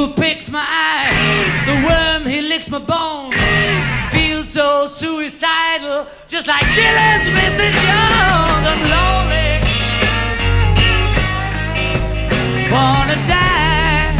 [0.00, 1.12] Eagle picks my eye,
[1.66, 3.32] the worm he licks my bone.
[4.10, 7.70] Feel so suicidal, just like Dylan's Mr.
[7.70, 8.66] Jones.
[8.70, 9.60] I'm lonely,
[12.72, 14.14] wanna die.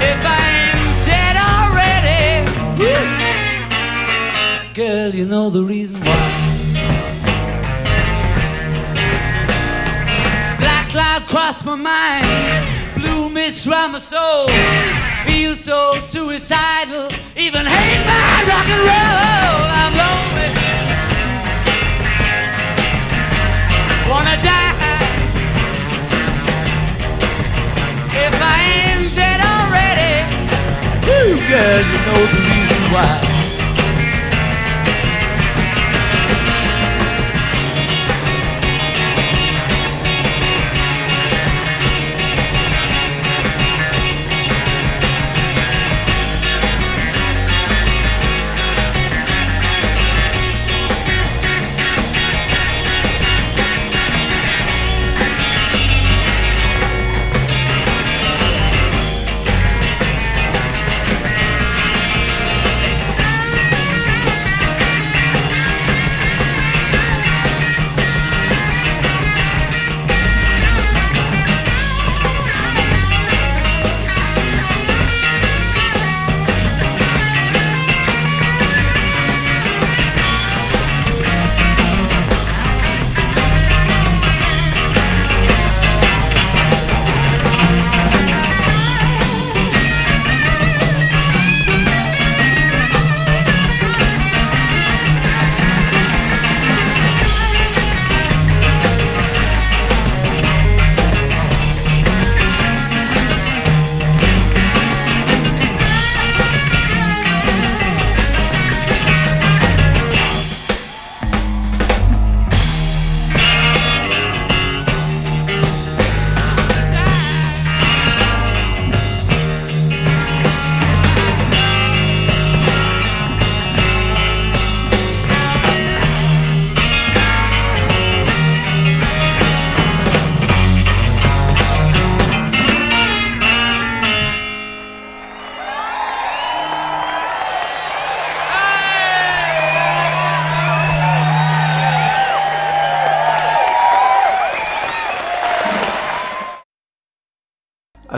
[0.00, 2.48] If I ain't dead already,
[4.72, 6.16] girl, you know the reason why.
[10.58, 12.26] Black cloud crossed my mind,
[13.00, 14.48] blue mist round my soul.
[15.24, 19.60] Feel so suicidal, even hate my rock and roll.
[19.80, 20.48] I'm lonely,
[24.10, 24.68] wanna die.
[28.26, 30.14] If I ain't dead already,
[31.06, 33.29] woo, girl, you know the reason why.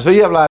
[0.02, 0.46] Has oído hablar.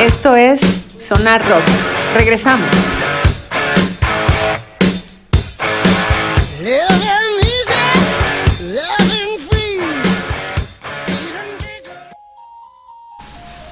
[0.00, 0.60] Esto es
[0.98, 1.62] Sonar Rock.
[2.14, 2.74] Regresamos.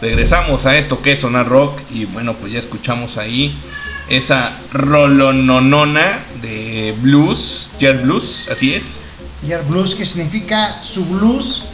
[0.00, 3.60] Regresamos a esto que es Sonar Rock y bueno, pues ya escuchamos ahí
[4.08, 9.02] esa rolononona de blues, Jet Blues, así es.
[9.46, 11.64] Yer blues que significa su blues,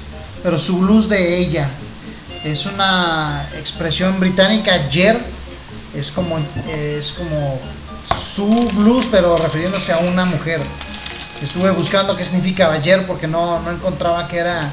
[0.43, 1.71] pero su blues de ella.
[2.45, 5.19] Es una expresión británica, yer,
[5.95, 6.39] es como,
[6.69, 7.59] es como
[8.05, 10.61] su blues, pero refiriéndose a una mujer.
[11.43, 14.71] Estuve buscando qué significaba yer porque no, no encontraba que era,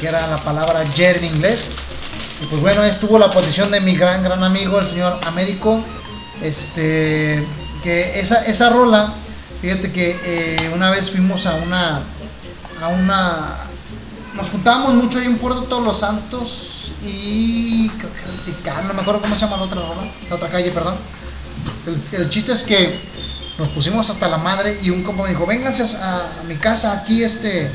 [0.00, 1.70] que era la palabra yer en inglés.
[2.42, 5.80] Y pues bueno, estuvo la posición de mi gran, gran amigo, el señor Américo.
[6.42, 7.46] Este,
[7.82, 9.12] que esa, esa rola,
[9.60, 12.00] fíjate que eh, una vez fuimos a una,
[12.82, 13.56] a una,
[14.34, 19.20] nos juntábamos mucho ahí en Puerto Todos los Santos y creo que no me acuerdo
[19.20, 20.94] cómo se llama la otra rola, la otra calle, perdón.
[22.12, 23.00] El, chiste es que
[23.58, 27.22] nos pusimos hasta la madre y un compa me dijo, vénganse a, mi casa, aquí
[27.22, 27.70] este,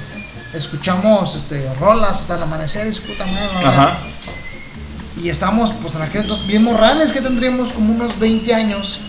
[0.53, 3.97] escuchamos este, rolas hasta el amanecer y su puta madre.
[5.17, 5.23] La verdad".
[5.23, 5.23] Ajá.
[5.23, 8.99] Y estábamos, pues en aquel entonces, bien morrales, que tendríamos como unos 20 años.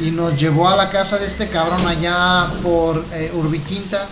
[0.00, 4.06] Y nos llevó a la casa de este cabrón allá por eh, Urbiquinta.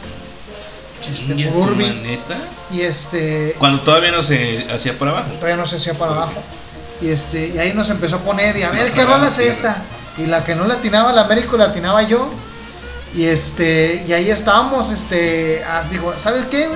[1.13, 1.87] Este, por Urbi.
[1.87, 2.37] maneta.
[2.71, 5.31] Y este, Cuando todavía no se hacía por abajo.
[5.33, 6.41] todavía no se hacía para abajo.
[7.01, 9.83] Y este, y ahí nos empezó a poner, y a ver qué rola es esta.
[10.19, 12.31] Y la que no la atinaba la América la atinaba yo.
[13.17, 16.69] Y este, y ahí estábamos, este, ah, digo, ¿sabes qué?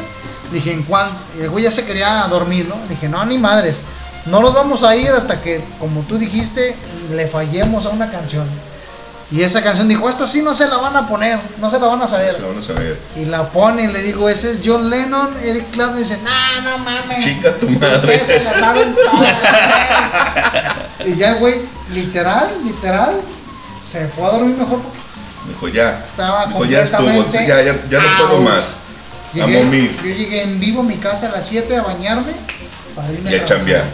[0.52, 1.16] Dije, ¿en cuánto?
[1.40, 2.76] El güey ya se quería dormir, ¿no?
[2.88, 3.80] Dije, no, ni madres.
[4.26, 6.76] No nos vamos a ir hasta que, como tú dijiste,
[7.12, 8.46] le fallemos a una canción.
[9.30, 11.86] Y esa canción dijo, esta sí no se la van a poner, no se la
[11.88, 12.34] van a saber.
[12.36, 12.98] Se lo van a saber.
[13.16, 15.30] Y la pone y le digo, ese es John Lennon.
[15.42, 17.24] Eric Clapton dice, no, no mames.
[17.24, 17.96] Chica tu madre.
[17.96, 19.36] Ustedes se la saben todas.
[20.98, 21.12] güey".
[21.12, 21.54] y ya el güey,
[21.92, 23.20] literal, literal,
[23.82, 24.80] se fue a dormir mejor
[25.48, 26.04] Dijo, ya.
[26.10, 26.98] estaba Dijo, ya estuvo.
[27.06, 28.64] completamente Ya, ya, ya no puedo más.
[28.64, 29.96] A Llegué, momir.
[29.98, 32.32] yo llegué en vivo a mi casa a las 7 a bañarme
[32.94, 33.58] para irme Y a trabajar.
[33.58, 33.84] chambear.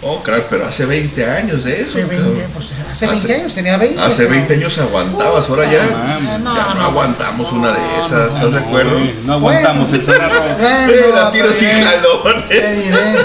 [0.00, 1.98] Oh, claro, pero hace 20 años de eso.
[1.98, 2.50] Hace 20, cabrón.
[2.54, 4.00] pues hace 20 Hace- años, tenía 20.
[4.00, 4.32] Hace cabrón.
[4.32, 5.82] 20 años aguantabas, ahora ya,
[6.38, 6.82] no, ya no no.
[6.84, 8.96] aguantamos una de esas, ¿estás de acuerdo?
[9.24, 10.00] No aguantamos el.
[10.02, 10.28] Bueno,
[10.60, 13.24] Eh, la tiro sin jalones.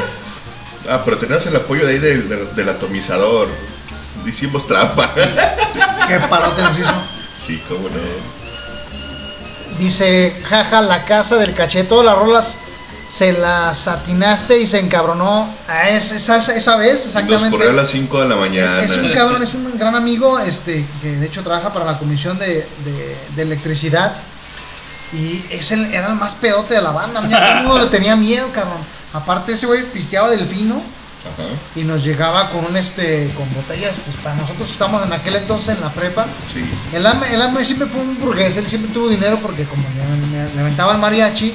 [0.90, 3.48] Ah, pero tenías el apoyo de ahí del, del- del atomizador.
[4.26, 5.14] Hicimos trampa.
[6.08, 6.94] Qué parote nos hizo.
[7.45, 8.00] sí, cómo no.
[9.80, 12.58] Dice, jaja, la casa del caché, todas las rolas
[13.08, 17.50] se las atinaste y se encabronó a esa, esa, esa vez, Nos exactamente.
[17.52, 18.82] corrió a las 5 de la mañana.
[18.82, 22.40] Es un cabrón, es un gran amigo, este, que de hecho trabaja para la Comisión
[22.40, 24.14] de, de- de Electricidad.
[25.14, 27.22] Y es el, era el más pedote de la banda.
[27.22, 28.80] Mundo le tenía miedo, cabrón.
[29.14, 31.44] Aparte ese güey pisteaba del vino Ajá,
[31.76, 35.36] y nos llegaba con un este con botellas, pues para nosotros que estamos en aquel
[35.36, 36.26] entonces en la prepa.
[36.52, 36.66] sí.
[36.96, 40.38] El AME, el AME siempre fue un burgués, él siempre tuvo dinero porque como le,
[40.48, 41.54] le- le aventaba el mariachi,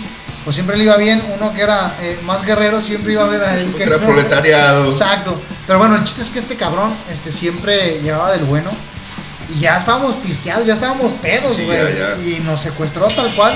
[0.48, 1.22] pues siempre le iba bien.
[1.36, 3.66] Uno que era eh, más guerrero siempre iba a ver a él.
[3.66, 4.90] Porque era proletariado.
[4.90, 5.38] Exacto.
[5.66, 8.70] Pero bueno, el chiste es que este cabrón este, siempre llevaba del bueno.
[9.54, 11.76] Y ya estábamos pisteados, ya estábamos pedos, Sí, güey.
[11.76, 12.22] ya, ya.
[12.26, 13.52] Y nos secuestró tal cual.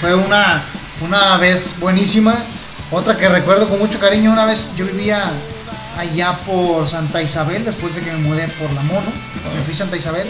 [0.00, 0.64] Fue una,
[1.00, 2.34] una vez buenísima.
[2.90, 5.30] Otra que recuerdo con mucho cariño, una vez yo vivía
[5.96, 9.12] allá por Santa Isabel, después de que me mudé por la mono.
[9.54, 10.26] Me fui a Santa Isabel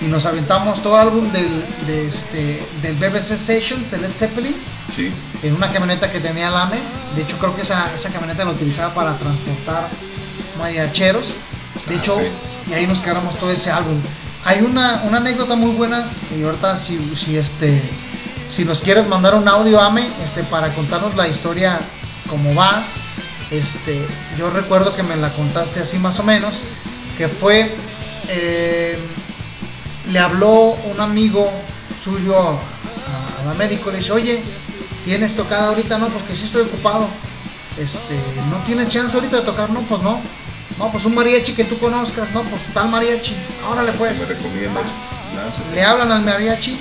[0.00, 1.48] y nos aventamos todo el álbum del,
[1.86, 4.54] de este, del BBC Sessions de Led Zeppelin
[4.94, 5.10] Sí.
[5.42, 6.78] en una camioneta que tenía el AME.
[7.16, 9.88] De hecho, creo que esa, esa camioneta la utilizaba para transportar
[10.58, 11.28] mariacheros.
[11.88, 12.18] De Ah, hecho,
[12.70, 13.98] y ahí nos cargamos todo ese álbum.
[14.44, 16.06] Hay una, una anécdota muy buena
[16.38, 17.82] y ahorita si, si este
[18.48, 21.80] si nos quieres mandar un audio AME este para contarnos la historia
[22.30, 22.84] como va
[23.50, 24.00] este
[24.38, 26.62] yo recuerdo que me la contaste así más o menos
[27.18, 27.74] que fue
[28.28, 28.96] eh,
[30.10, 31.50] le habló un amigo
[32.02, 34.42] suyo a, a la médico le dice oye
[35.04, 37.06] tienes tocada ahorita no porque sí estoy ocupado
[37.78, 38.14] este
[38.50, 40.20] no tienes chance ahorita de tocar no pues no
[40.78, 43.34] no pues un mariachi que tú conozcas no pues tal mariachi
[43.70, 44.84] órale ¿Qué pues me recomiendas?
[45.74, 46.78] Le hablan al mariachi.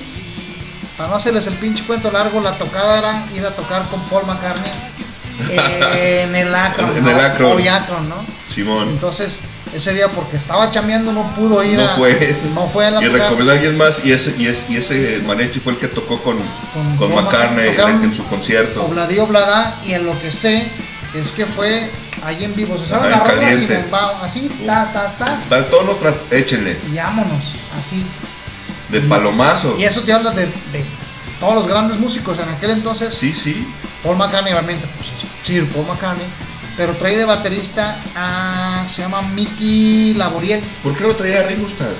[0.97, 4.25] Para no hacerles el pinche cuento largo, la tocada era ir a tocar con Paul
[4.25, 4.71] McCartney
[5.49, 6.97] en el Akron.
[6.97, 8.15] En ¿no?
[8.53, 8.89] Simón.
[8.89, 9.43] Entonces,
[9.75, 12.35] ese día porque estaba chambeando no pudo ir No a fue.
[12.53, 15.21] no fue a la Y recomendó a alguien más y ese, y ese, y ese
[15.25, 16.37] mariachi fue el que tocó con,
[16.73, 18.85] Con con, McCartney en, su concierto.
[18.85, 20.67] Obladí Oblada y en lo que sé
[21.13, 21.89] es que fue
[22.23, 22.77] ahí en vivo.
[22.77, 23.77] Se rolas y caliente.
[23.77, 25.39] bombao, así, tas, tas, tas.
[25.43, 25.95] Está el tono,
[26.31, 26.77] échenle.
[26.91, 27.43] Y vámonos,
[27.77, 28.05] así.
[28.89, 29.75] De palomazo.
[29.77, 30.85] Y eso te habla de, de
[31.39, 33.13] todos los grandes músicos en aquel entonces.
[33.13, 33.67] Sí, sí.
[34.03, 35.09] Paul McCartney, realmente, pues
[35.43, 36.27] sí, Paul McCartney.
[36.77, 38.85] Pero trae de baterista a.
[38.87, 40.61] se llama Mickey Laboriel.
[40.83, 41.93] ¿Por qué lo traía a Ringo Starr?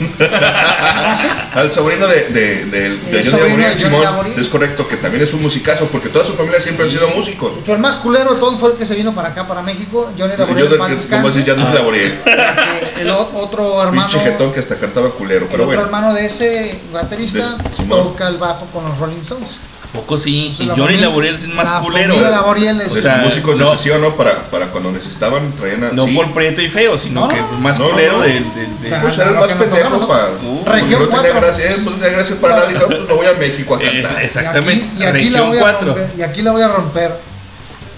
[1.54, 4.02] Al sobrino de, de, de, de El Johnny Laboriel, Simón.
[4.02, 4.40] Laboriel.
[4.40, 7.52] Es correcto, que también es un musicazo, porque toda su familia siempre han sido músicos.
[7.66, 10.10] El más culero de todos fue el que se vino para acá, para México.
[10.18, 10.68] Johnny Yo Laboriel.
[10.70, 11.08] descanse.
[11.08, 12.18] como así, Johnny Laboriel.
[12.24, 14.08] Porque El otro hermano.
[14.08, 15.82] Pinche que hasta cantaba culero, El pero otro bueno.
[15.82, 18.02] hermano de ese baterista De- Simón.
[18.04, 19.58] toca el bajo con los Rolling Stones.
[19.92, 20.54] Poco sí.
[20.56, 22.20] Y Johnny familia- Laboriel es el más la culero.
[22.20, 24.14] Laboriel es- Pues O sea, músicos de no- sesión, ¿no?
[24.16, 25.90] Para, para cuando necesitaban, traían a.
[25.92, 26.14] No sí.
[26.14, 27.48] por prieto y feo, sino No, que no.
[27.58, 28.22] más No, culero no.
[28.22, 28.44] del.
[28.54, 29.02] del- Ajá.
[29.02, 30.18] Pues era el Lo más que nos tocó a pendejo nosotros.
[30.18, 30.32] para.
[30.48, 30.64] Uh,
[31.00, 32.68] no tenía gracia, pues no tenía gracia para nada.
[32.68, 34.22] Dijo, pues me voy a México a Es- cantar.
[34.22, 34.86] exactamente.
[34.96, 35.86] Y aquí, y aquí la voy a 4.
[35.88, 36.10] romper.
[36.16, 37.12] Y aquí la voy a romper.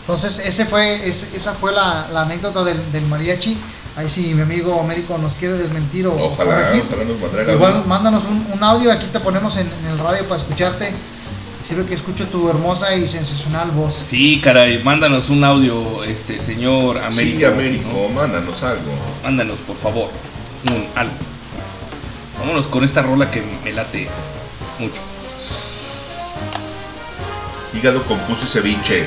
[0.01, 3.56] Entonces, ese fue, ese- esa fue la, la anécdota del, del mariachi.
[3.97, 8.24] Ahí si mi amigo Américo nos quiere desmentir o Ojalá, corregir, ojalá nos igual mándanos
[8.24, 10.94] un, un audio, aquí te ponemos en, en el radio para escucharte.
[11.64, 13.94] Sirve que escucho tu hermosa y sensacional voz.
[13.94, 17.39] Sí, caray, mándanos un audio, este señor Américo.
[17.39, 18.20] Sí, Américo, ¿no?
[18.20, 18.90] mándanos algo.
[19.22, 20.10] Mándanos, por favor,
[20.68, 21.14] un algo.
[22.40, 24.09] Vámonos con esta rola que me late
[24.80, 25.01] mucho.
[27.74, 29.06] Hígado con pus y ceviche.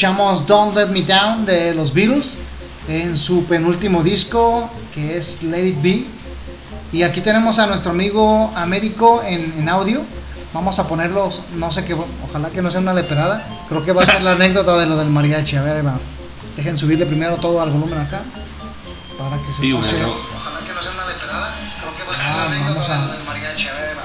[0.00, 2.38] escuchamos Don't Let Me Down de los Beatles
[2.88, 6.04] en su penúltimo disco que es Let It Be.
[6.90, 10.00] Y aquí tenemos a nuestro amigo Américo en, en audio.
[10.54, 11.94] Vamos a ponerlos, no sé qué,
[12.26, 13.44] ojalá que no sea una leperada.
[13.68, 15.56] Creo que va a ser la anécdota de lo del mariachi.
[15.56, 15.98] A ver, ahí va.
[16.56, 18.22] Dejen subirle primero todo al volumen acá.
[19.18, 19.96] Para que se Sí, pase.
[19.96, 20.14] bueno.
[20.34, 21.54] Ojalá que no sea una leperada.
[21.78, 23.68] Creo que va a ser la anécdota de lo del mariachi.
[23.68, 23.96] A ver.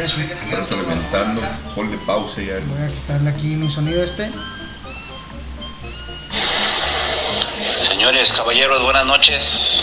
[0.00, 0.18] Eso.
[0.48, 1.40] Retroalimentando,
[1.74, 2.60] ponle pausa ya.
[2.68, 4.30] Voy a quitarle aquí mi sonido este.
[7.98, 9.82] Señores, caballeros, buenas noches.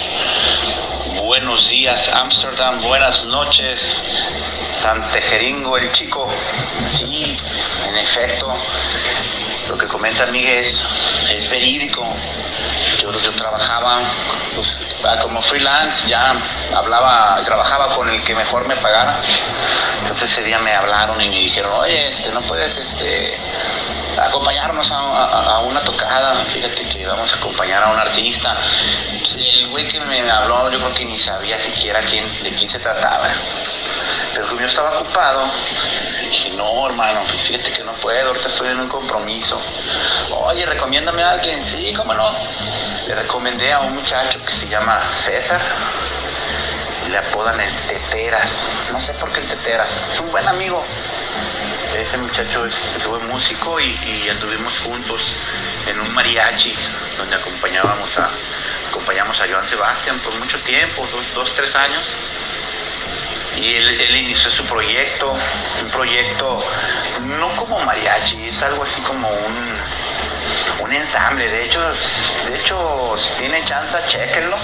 [1.21, 2.79] Buenos días, Ámsterdam.
[2.79, 4.01] Buenas noches,
[4.61, 6.33] Santejeringo, el chico.
[6.93, 7.35] Sí,
[7.85, 8.55] en efecto,
[9.67, 10.81] lo que comenta Miguel es,
[11.29, 12.07] es verídico.
[12.99, 13.99] Yo, yo trabajaba
[14.55, 16.39] pues, ah, como freelance, ya
[16.73, 19.19] hablaba, trabajaba con el que mejor me pagara.
[19.99, 23.37] Entonces ese día me hablaron y me dijeron, oye, este, no puedes este,
[24.17, 26.35] acompañarnos a, a- una tocada.
[26.45, 28.55] Fíjate que vamos a acompañar a un artista.
[29.37, 32.79] El güey que me habló, yo creo que ni sabía siquiera quién, de quién se
[32.79, 33.27] trataba.
[34.33, 35.45] Pero como yo estaba ocupado,
[36.21, 39.59] dije, no, hermano, pues fíjate que no puedo, ahorita estoy en un compromiso.
[40.31, 41.63] Oye, recomiéndame a alguien.
[41.63, 42.35] Sí, cómo no.
[43.07, 45.61] Le recomendé a un muchacho que se llama César.
[47.09, 48.67] Le apodan el Teteras.
[48.91, 50.01] No sé por qué el Teteras.
[50.09, 50.83] Es un buen amigo.
[51.99, 55.35] Ese muchacho es, es buen músico y, y anduvimos juntos
[55.87, 56.73] en un mariachi
[57.17, 58.29] donde acompañábamos a,
[58.89, 62.19] acompañamos a Joan Sebastián por mucho tiempo, dos, dos tres años.
[63.55, 65.31] Y él, inició su proyecto,
[65.81, 66.61] un proyecto
[67.21, 71.47] no como mariachi, es algo así como un, un ensamble.
[71.47, 71.81] De hecho,
[72.47, 74.57] de hecho, si tienen chance, chequenlo.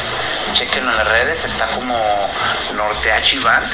[0.54, 1.46] Chequenlo en las redes.
[1.46, 1.96] Está como
[2.74, 3.72] Norteachi Band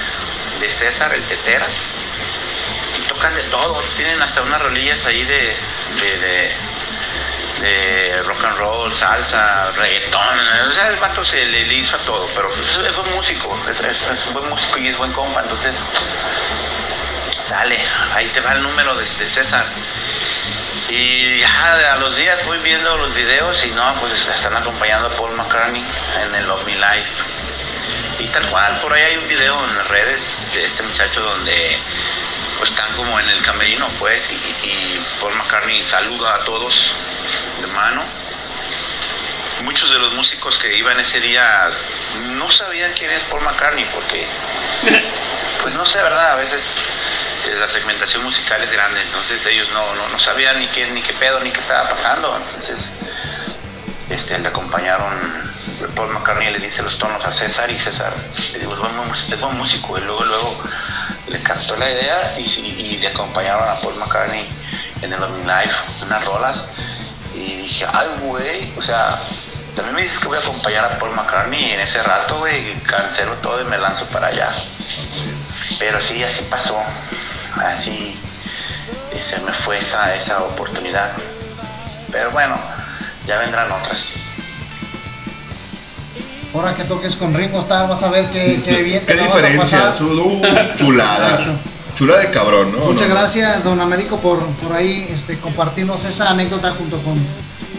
[0.59, 1.89] de César, el Teteras.
[3.17, 3.81] De todo.
[3.97, 5.55] Tienen hasta unas rolillas ahí de,
[7.59, 10.39] de, rock and roll, salsa, reggaetón.
[10.69, 12.27] O sea, el vato se le, le hizo a todo.
[12.35, 13.59] Pero pues, es, es un músico.
[13.69, 15.41] Es, un buen músico y es buen compa.
[15.41, 15.83] Entonces,
[17.43, 17.79] sale.
[18.13, 19.65] Ahí te va el número de, de César.
[20.89, 25.35] Y a los días voy viendo los videos y no, pues están acompañando a Paul
[25.35, 25.85] McCartney
[26.21, 27.23] en el Love Me Life.
[28.19, 31.77] Y tal cual, por ahí hay un video en las redes de este muchacho donde
[32.63, 36.93] están como en el camerino, pues, y, y Paul McCartney saluda a todos
[37.61, 38.03] de mano.
[39.63, 41.69] Muchos de los músicos que iban ese día
[42.35, 44.25] no sabían quién es Paul McCartney porque,
[45.61, 46.33] pues no sé, ¿verdad?
[46.33, 46.63] A veces
[47.47, 51.01] eh, la segmentación musical es grande, entonces ellos no, no, no sabían ni qué, ni
[51.01, 52.37] qué pedo, ni qué estaba pasando.
[52.37, 52.93] Entonces,
[54.09, 55.13] este, le acompañaron,
[55.95, 58.13] Paul McCartney le dice los tonos a César y César,
[58.53, 58.79] le digo, es
[59.39, 60.63] buen músico, y luego, luego
[61.29, 64.45] le captó la idea y, y le acompañaron a Paul McCartney
[65.01, 65.75] en el Loving Life,
[66.05, 66.69] unas rolas,
[67.33, 69.19] y dije, ay, güey, o sea,
[69.75, 73.33] también me dices que voy a acompañar a Paul McCartney en ese rato, güey, cancelo
[73.35, 74.49] todo y me lanzo para allá.
[75.79, 76.81] Pero sí, así pasó,
[77.63, 78.19] así
[79.11, 81.11] eh, se me fue esa, esa oportunidad.
[82.11, 82.57] Pero bueno,
[83.27, 84.15] ya vendrán otras.
[86.57, 89.27] Ahora que toques con Ringo Starr vas a ver qué, qué bien te ¿Qué la
[89.27, 89.93] vas a diferencia?
[90.01, 91.29] uh, chulada.
[91.29, 91.51] Exacto.
[91.95, 92.85] Chulada de cabrón, ¿no?
[92.85, 93.19] Muchas No, no.
[93.19, 97.15] gracias, don Américo, por, por ahí este, compartirnos esa anécdota junto con,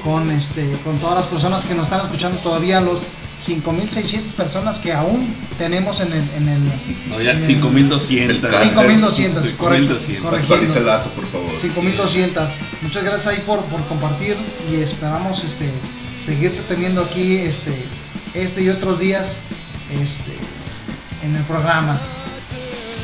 [0.04, 3.02] con, este, con todas las personas que nos están escuchando todavía, los
[3.40, 6.24] 5.600 personas que aún tenemos en el...
[6.36, 6.60] En el
[7.08, 8.50] No, ya en el- 5200.
[8.50, 9.56] 5.200, correcto, 5200.
[10.22, 10.36] correcto.
[10.54, 11.58] Actualiza el dato, por favor.
[11.58, 12.50] 5200.
[12.82, 14.36] Muchas gracias ahí por, por compartir
[14.70, 15.68] y esperamos este
[16.18, 17.70] seguirte teniendo aquí este
[18.42, 19.40] este y otros días
[20.02, 20.32] este
[21.24, 21.98] en el programa.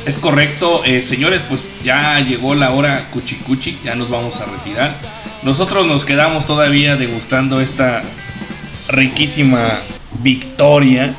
[0.05, 4.95] Es correcto, eh, señores, pues ya llegó la hora cuchicuchi, ya nos vamos a retirar.
[5.41, 8.03] Nosotros nos quedamos todavía degustando esta
[8.87, 9.81] riquísima
[10.21, 11.13] victoria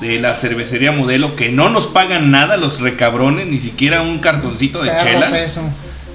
[0.00, 4.82] de la cervecería modelo que no nos pagan nada los recabrones, ni siquiera un cartoncito
[4.82, 5.30] de Perro chela.
[5.30, 5.62] peso.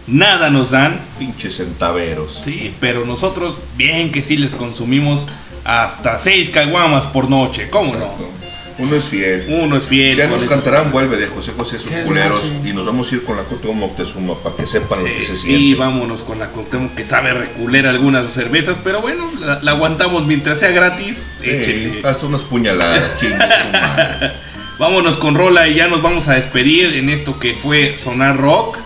[0.07, 0.99] Nada nos dan.
[1.19, 2.41] Pinches centaveros.
[2.43, 5.27] Sí, pero nosotros bien que sí les consumimos
[5.65, 8.33] hasta seis caguamas por noche, ¿cómo no?
[8.79, 9.45] Uno es fiel.
[9.49, 10.17] Uno es fiel.
[10.17, 10.49] Ya nos eso.
[10.49, 12.67] cantarán Vuelve de José José sus culeros hermoso.
[12.67, 15.25] y nos vamos a ir con la Cuauhtémoc Moctezuma para que sepan lo que Eh,
[15.25, 15.75] se sí, siente.
[15.79, 20.59] vámonos con la Cuauhtémoc que sabe reculer algunas cervezas, pero bueno, la, la aguantamos mientras
[20.59, 21.21] sea gratis.
[21.43, 22.01] échenle.
[22.01, 23.03] Sí, hasta unas puñaladas.
[24.79, 28.77] Vámonos con Rola y ya nos vamos a despedir en esto que fue Sonar Rock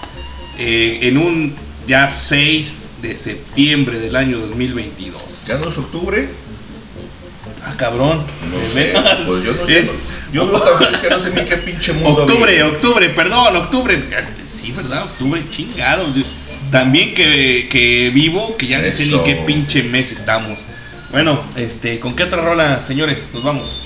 [0.59, 1.55] eh, en un
[1.87, 5.45] ya 6 de septiembre del año 2022.
[5.47, 6.27] ¿Ya no es octubre?
[7.69, 8.23] Ah, cabrón.
[8.51, 9.17] No ¿de sé, veras?
[9.25, 9.79] pues yo no sé.
[9.79, 9.99] Es
[10.31, 12.63] Yo no que no sé ni qué pinche mundo octubre, vive.
[12.63, 14.03] octubre, perdón, octubre.
[14.53, 15.03] Sí, ¿verdad?
[15.03, 16.05] Octubre, chingado.
[16.71, 20.65] También que, que vivo, que ya no sé ni qué pinche mes estamos.
[21.11, 23.31] Bueno, este, ¿con qué otra rola, señores?
[23.33, 23.79] Nos vamos.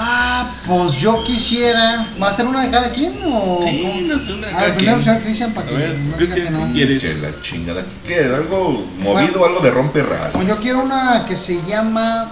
[0.00, 2.06] Ah, pues yo quisiera.
[2.22, 3.60] ¿Va a ser una de cada quien o.?
[3.64, 5.04] Sí, no sé, una de Ah, cada primero quien.
[5.04, 6.66] señor Cristian para A que ver, no diga Cristian, que no.
[6.68, 7.00] ¿qué quieres?
[7.00, 7.82] Que la chingada.
[7.82, 8.32] ¿Qué quieres?
[8.32, 10.30] ¿Algo movido o algo de rompe ras?
[10.34, 12.30] Pues yo quiero una que se llama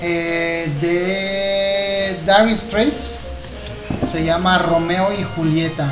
[0.00, 3.16] eh, de Dire Straits.
[4.02, 5.84] Se llama Romeo y Julieta.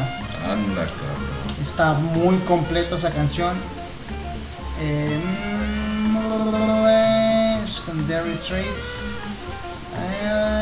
[0.44, 1.62] Anda, cabrón.
[1.62, 3.54] Está muy completa esa canción.
[4.80, 5.16] Eh,
[6.12, 6.86] mm,
[7.64, 9.04] es con Dire Straits.
[9.94, 10.61] Eh,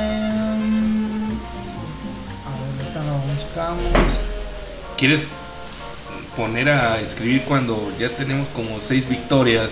[4.96, 5.28] ¿Quieres
[6.36, 9.70] poner a escribir cuando ya tenemos como seis victorias?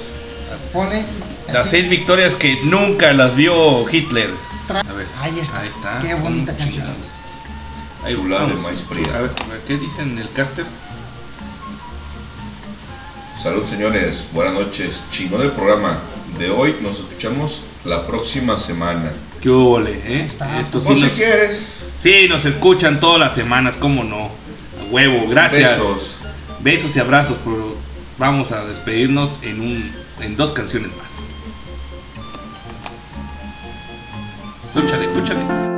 [0.72, 1.04] Pone.
[1.48, 4.30] Las así, seis victorias que nunca las vio Hitler.
[4.48, 5.60] Stra- A ver, Ahí está.
[5.60, 6.00] Ahí está.
[6.00, 6.72] Qué bonita canción.
[6.72, 6.96] chingados.
[8.04, 8.62] Ahí de vamos.
[8.62, 8.84] maíz.
[8.90, 10.64] A ver, a ver, ¿qué dicen en el caster?
[13.42, 14.26] Salud, señores.
[14.32, 15.02] Buenas noches.
[15.10, 15.98] Chingón el programa
[16.38, 16.76] de hoy.
[16.80, 19.12] Nos escuchamos la próxima semana.
[19.42, 20.24] ¿Qué óvole, eh?
[20.26, 20.60] está.
[20.60, 21.60] Esto sí O si nos, quieres.
[22.08, 24.30] Sí, nos escuchan todas las semanas, ¿cómo no?
[24.80, 25.76] A huevo, gracias.
[25.76, 26.16] Besos.
[26.60, 27.76] Besos y abrazos, pero
[28.16, 31.30] vamos a despedirnos en un en dos canciones más.
[34.74, 35.77] Escúchale, escúchale.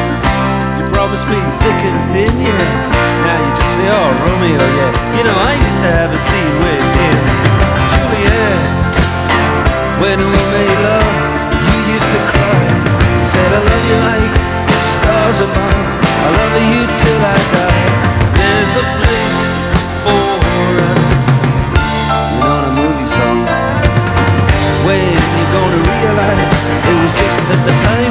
[1.01, 3.25] You promised me thick and thin, yeah.
[3.25, 5.17] Now you just say, oh, Romeo, yeah.
[5.17, 7.17] You know, I used to have a scene with him.
[7.89, 8.61] Juliet,
[9.97, 11.09] when we made love,
[11.57, 12.53] you used to cry.
[13.17, 14.33] You said, I love you like
[14.93, 15.73] stars above.
[16.05, 17.85] I love you till I die.
[18.37, 19.41] There's a place
[20.05, 21.05] for us.
[22.29, 23.41] You're not a movie song.
[24.85, 28.10] When you gonna realize it was just that the time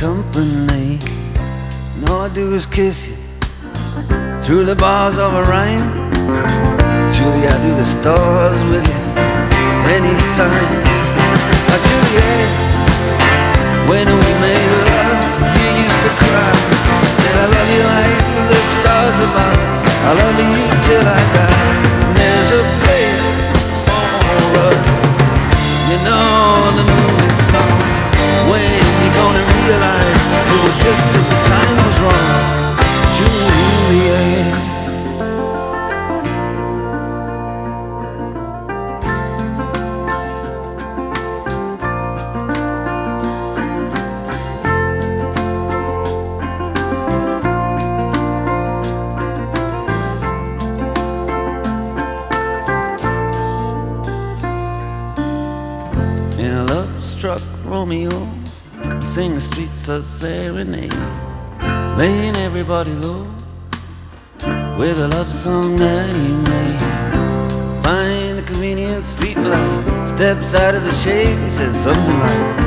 [0.00, 0.98] company,
[1.94, 3.16] and all I do is kiss you
[4.40, 5.92] through the bars of a rhyme.
[7.12, 9.02] Julie, I do the stars with you
[9.92, 10.72] anytime.
[11.68, 12.48] Uh, Juliet,
[13.92, 15.20] when we made love,
[15.60, 16.48] you used to cry.
[16.48, 18.16] I Said I love you like
[18.52, 19.60] the stars above.
[20.08, 21.60] I love you till I die.
[22.16, 23.28] There's a place
[24.32, 24.80] for us.
[25.92, 27.80] You know the movie song.
[28.48, 28.79] When
[29.10, 32.76] you gonna realize it was just that the time was wrong,
[33.16, 34.59] Juliet.
[59.20, 60.94] He sang the streets a serenade,
[61.98, 63.26] laying everybody low
[64.78, 67.84] with a love song that he made.
[67.84, 72.59] Find the convenient street light, steps out of the shade, and says something like,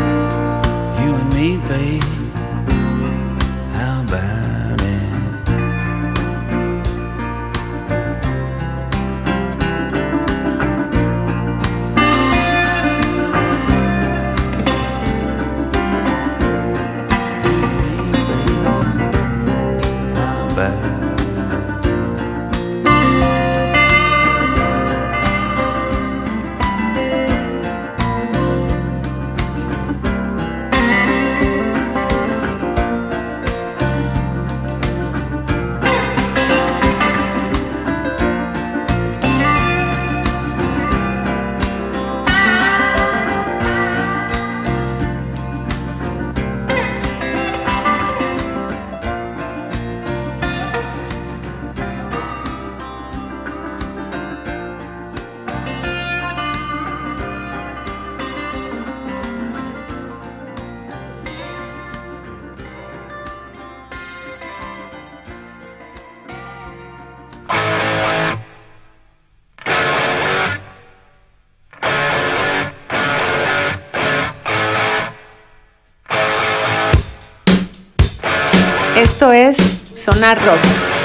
[80.03, 80.59] Sonar Rock.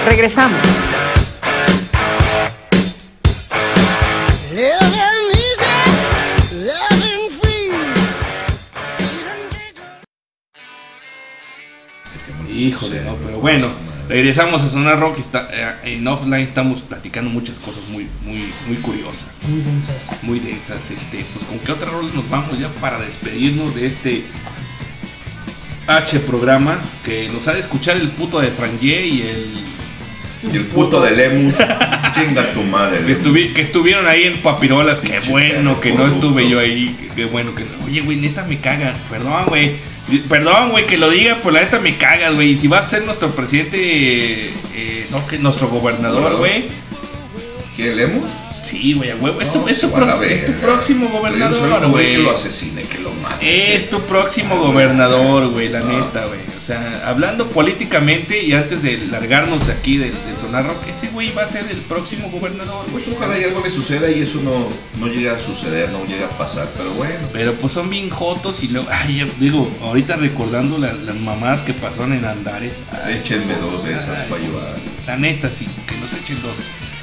[0.07, 0.65] Regresamos.
[12.53, 13.69] Híjole, no, pero bueno,
[14.09, 15.19] regresamos a Sonar Rock.
[15.21, 20.17] Está, eh, en offline estamos platicando muchas cosas muy, muy, muy curiosas, Muy densas.
[20.23, 20.91] muy densas.
[20.91, 24.25] Este, pues con qué otra rol nos vamos ya para despedirnos de este
[25.89, 30.67] H programa que nos ha de escuchar el puto de Frangé y el Y el
[30.67, 31.55] puto de Lemus,
[32.15, 33.01] chinga tu madre.
[33.05, 35.01] que, estuvi- que estuvieron ahí en Papirolas.
[35.01, 36.97] Qué bueno que no estuve yo ahí.
[37.17, 37.65] Qué bueno que.
[37.87, 38.95] Oye, güey, neta me caga.
[39.11, 39.73] Perdón, güey.
[40.29, 42.51] Perdón, güey, que lo diga, pues la neta me cagas, güey.
[42.53, 46.39] Y si va a ser nuestro presidente, eh, no, que nuestro gobernador, ¿Gobernador?
[46.39, 46.65] güey.
[47.77, 48.31] ¿Qué, Lemus?
[48.63, 49.41] Sí, güey, a huevo.
[49.41, 50.61] Es, tu, No, es, tu se van a pro- es tu ver.
[50.61, 52.17] próximo gobernador, güey.
[52.17, 53.75] Que lo asesine, que lo mate.
[53.77, 56.41] Es tu próximo gobernador, güey, la neta, güey.
[56.59, 61.31] O sea, hablando políticamente y antes de largarnos aquí del, del Sonar Rock, ese güey
[61.33, 62.85] va a ser el próximo gobernador.
[62.93, 64.69] Pues ojalá y algo le suceda y eso no,
[64.99, 67.15] no llega a suceder, no llega a pasar, pero bueno.
[67.33, 71.73] Pero pues son bien jotos y luego, ay, digo, ahorita recordando la- las mamadas que
[71.75, 72.73] pasaron en Andares.
[73.05, 74.69] ay, Échenme dos de esas ay, para ayudar.
[75.07, 76.57] La neta, sí, que nos echen dos.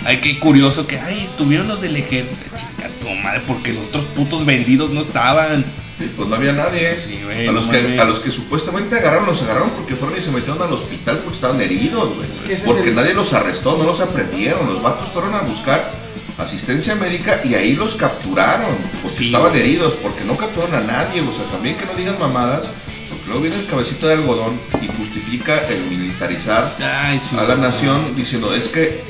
[0.05, 4.05] Ay, qué curioso que, ay, estuvieron los del ejército, chica tu madre, porque los otros
[4.15, 5.65] putos vendidos no estaban.
[5.97, 6.99] Sí, pues no había nadie.
[6.99, 7.99] Sí, güey, a, los no que, mames.
[7.99, 11.35] a los que supuestamente agarraron, los agarraron porque fueron y se metieron al hospital porque
[11.35, 12.29] estaban heridos, güey.
[12.47, 14.67] que es Porque el- nadie los arrestó, no los aprendieron.
[14.67, 15.91] Los vatos fueron a buscar
[16.37, 19.61] asistencia médica y ahí los capturaron porque Sí, estaban güey.
[19.61, 21.21] heridos, porque no capturaron a nadie.
[21.21, 22.65] O sea, también que no digan mamadas,
[23.09, 27.37] porque luego viene el cabecita de algodón y justifica el militarizar Ay, sí.
[27.39, 29.01] a la nación diciendo es que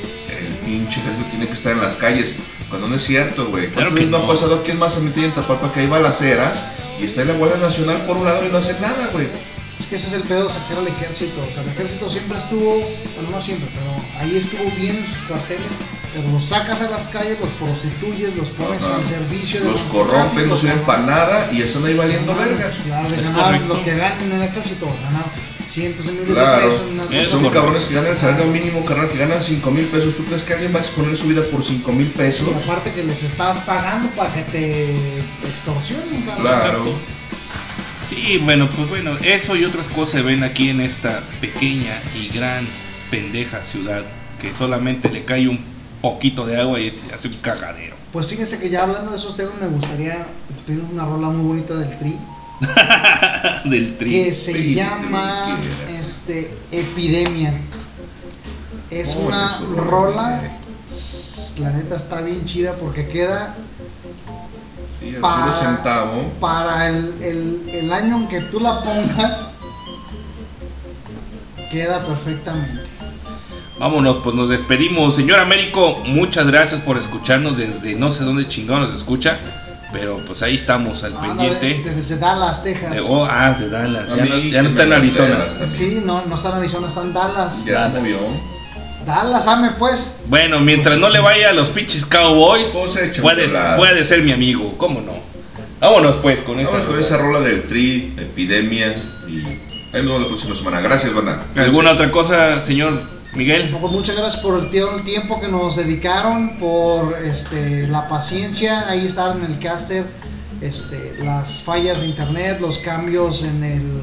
[0.66, 2.34] pinche ejército tiene que estar en las calles.
[2.68, 3.70] Cuando no es cierto, güey.
[3.70, 4.24] Claro ¿Cuántas que no no.
[4.24, 6.66] ha pasado aquí en Mazamitla y en Tapalpa que hay balaceras
[7.00, 9.28] y está en la Guardia Nacional por un lado y no hacen nada, güey?
[9.78, 11.40] Es que ese es el pedo de sacar al ejército.
[11.48, 12.80] O sea, el ejército siempre estuvo,
[13.14, 15.70] bueno, no siempre, pero ahí estuvo bien en sus cuarteles.
[16.16, 18.96] Pero los sacas a las calles, los prostituyes, los pones Ajá.
[18.96, 22.74] al servicio de Los corrompen, no sirven para nada y están ahí valiendo vergas.
[22.86, 23.74] Claro, de Es ganar correcto.
[23.74, 25.24] lo que ganan en el ejército, ganar
[25.62, 26.86] cientos de miles Claro, de pesos.
[26.86, 27.30] en una Eso, cosa.
[27.30, 27.60] son correcto.
[27.60, 30.16] cabrones que ganan el salario mínimo, carnal, que ganan 5 mil pesos.
[30.16, 32.48] ¿Tú crees que alguien va a exponer su vida por 5 mil pesos?
[32.48, 34.94] Y aparte que les estás pagando para que te,
[35.42, 36.40] te extorsionen, cabrón.
[36.46, 36.84] Claro.
[38.08, 42.28] Sí, bueno, pues bueno, eso y otras cosas se ven aquí en esta pequeña y
[42.28, 42.66] gran
[43.10, 44.04] pendeja ciudad
[44.40, 45.58] que solamente le cae un
[46.12, 47.96] poquito de agua y se hace un cagadero.
[48.12, 51.74] Pues fíjense que ya hablando de esos temas me gustaría despedir una rola muy bonita
[51.74, 52.18] del Tri
[53.64, 54.10] Del tri.
[54.10, 57.52] que se Tri, llama tri, este Epidemia.
[58.90, 60.50] Es Oh, una eso, rola, eh.
[61.60, 63.54] la neta está bien chida porque queda
[65.00, 66.22] Sí, el Pa- puro centavo.
[66.40, 69.48] para el, el- el año en que tú la pongas,
[71.70, 72.84] queda perfectamente.
[73.78, 75.16] Vámonos, pues nos despedimos.
[75.16, 79.38] Señor Américo, muchas gracias por escucharnos desde no sé dónde chingón nos escucha.
[79.92, 81.94] Pero pues ahí estamos al Ándale, pendiente.
[81.94, 82.92] Desde Dallas, Texas.
[82.92, 84.08] De- oh, ah, de Dallas.
[84.08, 85.36] Ya mí, no, ya que no está en Arizona.
[85.36, 85.68] Dallas.
[85.68, 87.58] Sí, no, no está en Arizona, está en Dallas.
[87.60, 87.94] Ya se Dallas.
[87.94, 88.18] movió.
[89.06, 90.20] Dallas, ame pues.
[90.26, 92.76] Bueno, mientras no le vaya a los pinches Cowboys,
[93.22, 94.74] puede, puede ser mi amigo.
[94.76, 95.12] ¿Cómo no?
[95.80, 96.72] Vámonos pues con esa.
[96.72, 98.94] Vamos con esa rola del Tri, Epidemia
[99.28, 100.80] y ahí nos vemos la próxima semana.
[100.80, 101.44] Gracias, banda.
[101.54, 103.76] ¿Alguna otra cosa, señor Miguel?
[103.80, 108.88] Pues muchas gracias por el tie- el tiempo que nos dedicaron, por este, la paciencia.
[108.88, 110.04] Ahí estaban en el caster
[110.60, 114.02] este, las fallas de internet, los cambios en el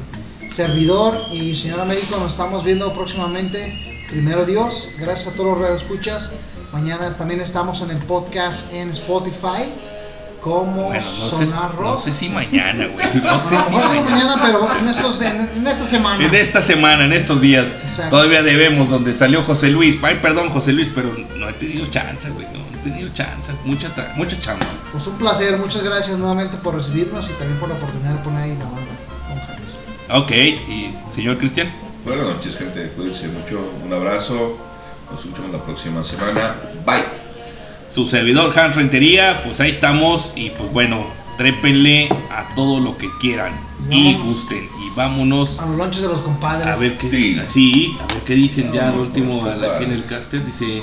[0.52, 1.16] servidor.
[1.32, 4.06] Y señor Américo, nos estamos viendo próximamente.
[4.08, 6.32] Primero Dios, gracias a todos los radioescuchas.
[6.72, 9.64] Mañana también estamos en el podcast en Spotify
[10.44, 11.98] como Bueno, no sé, Sonar no Rock.
[11.98, 13.06] sé si mañana, güey.
[13.22, 14.10] No sé No, si no sé mañana.
[14.10, 16.22] mañana, pero en, estos, en, en esta semana.
[16.24, 18.10] En esta semana, en estos días, Exacto.
[18.16, 19.96] todavía debemos donde salió José Luis.
[20.02, 22.46] Ay, perdón, José Luis, pero no he tenido chance, güey.
[22.52, 23.52] No he tenido chance.
[23.64, 24.66] Mucha, mucha chamba.
[24.92, 28.42] Pues un placer, muchas gracias nuevamente por recibirnos y también por la oportunidad de poner
[28.42, 28.92] ahí la banda
[29.26, 29.78] con James.
[30.10, 31.72] Ok, y señor Cristian.
[32.04, 32.92] Buenas noches, gente.
[32.94, 33.58] Cuídense mucho.
[33.82, 34.58] Un abrazo.
[35.10, 36.54] Nos escuchamos la próxima semana.
[36.84, 37.23] Bye.
[37.88, 40.32] Su servidor Hans Rentería, pues ahí estamos.
[40.36, 41.06] Y pues bueno,
[41.38, 43.52] trépenle a todo lo que quieran
[43.90, 44.34] y Vámonos.
[44.34, 44.68] gusten.
[44.84, 46.66] Y vámonos A los lonches de los compadres.
[46.66, 47.40] a ver qué Sí.
[47.46, 50.44] sí, a ver qué dicen ya al último los la- aquí en el caster.
[50.44, 50.82] Dice.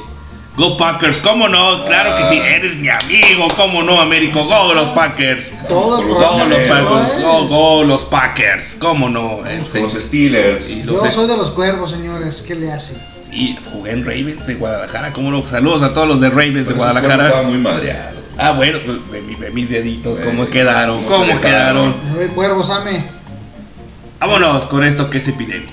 [0.57, 1.85] Go Packers, ¿cómo no?
[1.85, 4.43] Claro que sí, eres mi amigo, ¿cómo no, Américo?
[4.43, 5.53] Go los Packers.
[5.69, 6.57] Todo Con los Go los.
[6.67, 9.39] Packers, go, go los Packers, ¿cómo no?
[9.65, 10.69] Se- los Steelers.
[10.69, 12.41] y Yo los- soy de los cuervos, señores.
[12.45, 12.97] ¿Qué le hace?
[13.31, 15.47] Y jugué en Ravens de Guadalajara, ¿cómo no?
[15.47, 17.27] Saludos a todos los de Ravens de Pero Guadalajara.
[17.27, 18.19] Estaba muy madreado.
[18.37, 21.03] Ah, bueno, pues ve, mi- ve mis deditos, ¿cómo Eh, quedaron?
[21.03, 21.93] ¿cómo ¿Cómo quedaron?
[21.93, 21.95] quedaron?
[22.13, 23.05] Me doy cuervos, ame.
[24.19, 25.69] Vámonos con esto que es epidemia.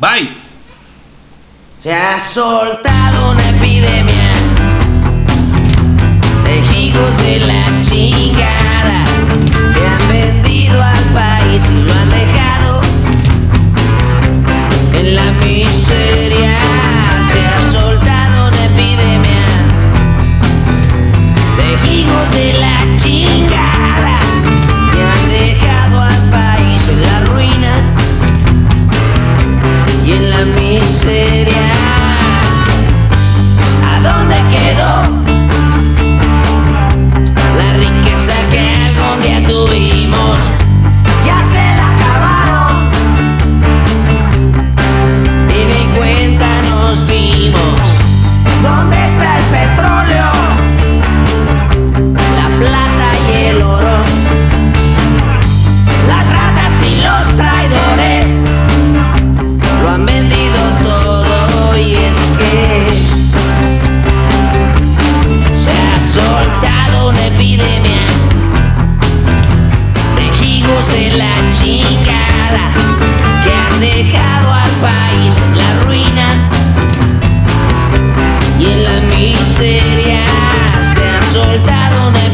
[0.00, 0.30] Bye.
[1.80, 4.32] Se ha soltado una epidemia
[6.44, 9.04] de hijos de la chingada
[9.74, 12.37] que han vendido al país y lo han dejado
[15.14, 16.58] la miseria.
[17.32, 19.46] Se ha soltado una epidemia
[21.56, 24.20] de hijos de la chingada
[24.92, 27.72] que han dejado al país en la ruina
[30.06, 31.68] y en la miseria.
[33.90, 34.92] ¿A dónde quedó
[37.56, 40.47] la riqueza que algún día tuvimos?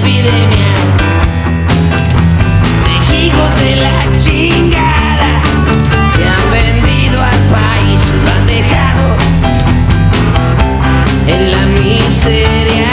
[0.05, 0.74] epidemia
[2.85, 5.32] de hijos de la chingada
[6.14, 9.16] que han vendido al país, lo han dejado
[11.26, 12.90] en la miseria.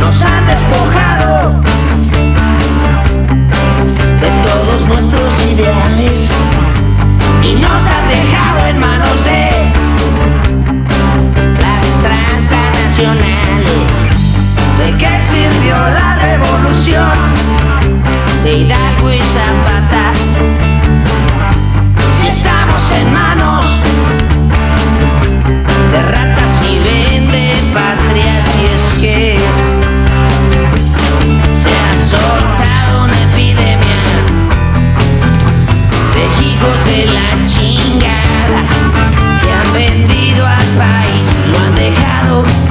[0.00, 1.62] Nos han despojado
[4.22, 6.32] de todos nuestros ideales
[7.44, 9.72] y nos han dejado en manos de
[11.60, 13.85] las transnacionales.
[14.86, 17.18] ¿De qué sirvió la revolución
[18.44, 20.12] de Hidalgo y Zapata?
[22.20, 23.66] Si estamos en manos
[25.90, 29.38] de ratas y vende patrias y es que
[31.60, 34.02] se ha soltado una epidemia
[36.14, 38.62] de hijos de la chingada
[39.42, 42.65] que han vendido al país, y lo han dejado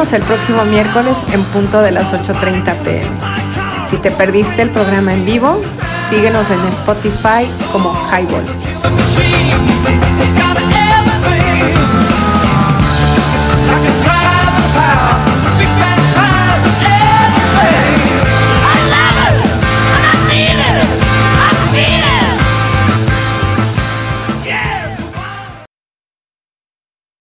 [0.00, 3.06] El próximo miércoles en punto de las 8.30 pm.
[3.86, 5.60] Si te perdiste el programa en vivo,
[6.08, 8.46] síguenos en Spotify como Highball.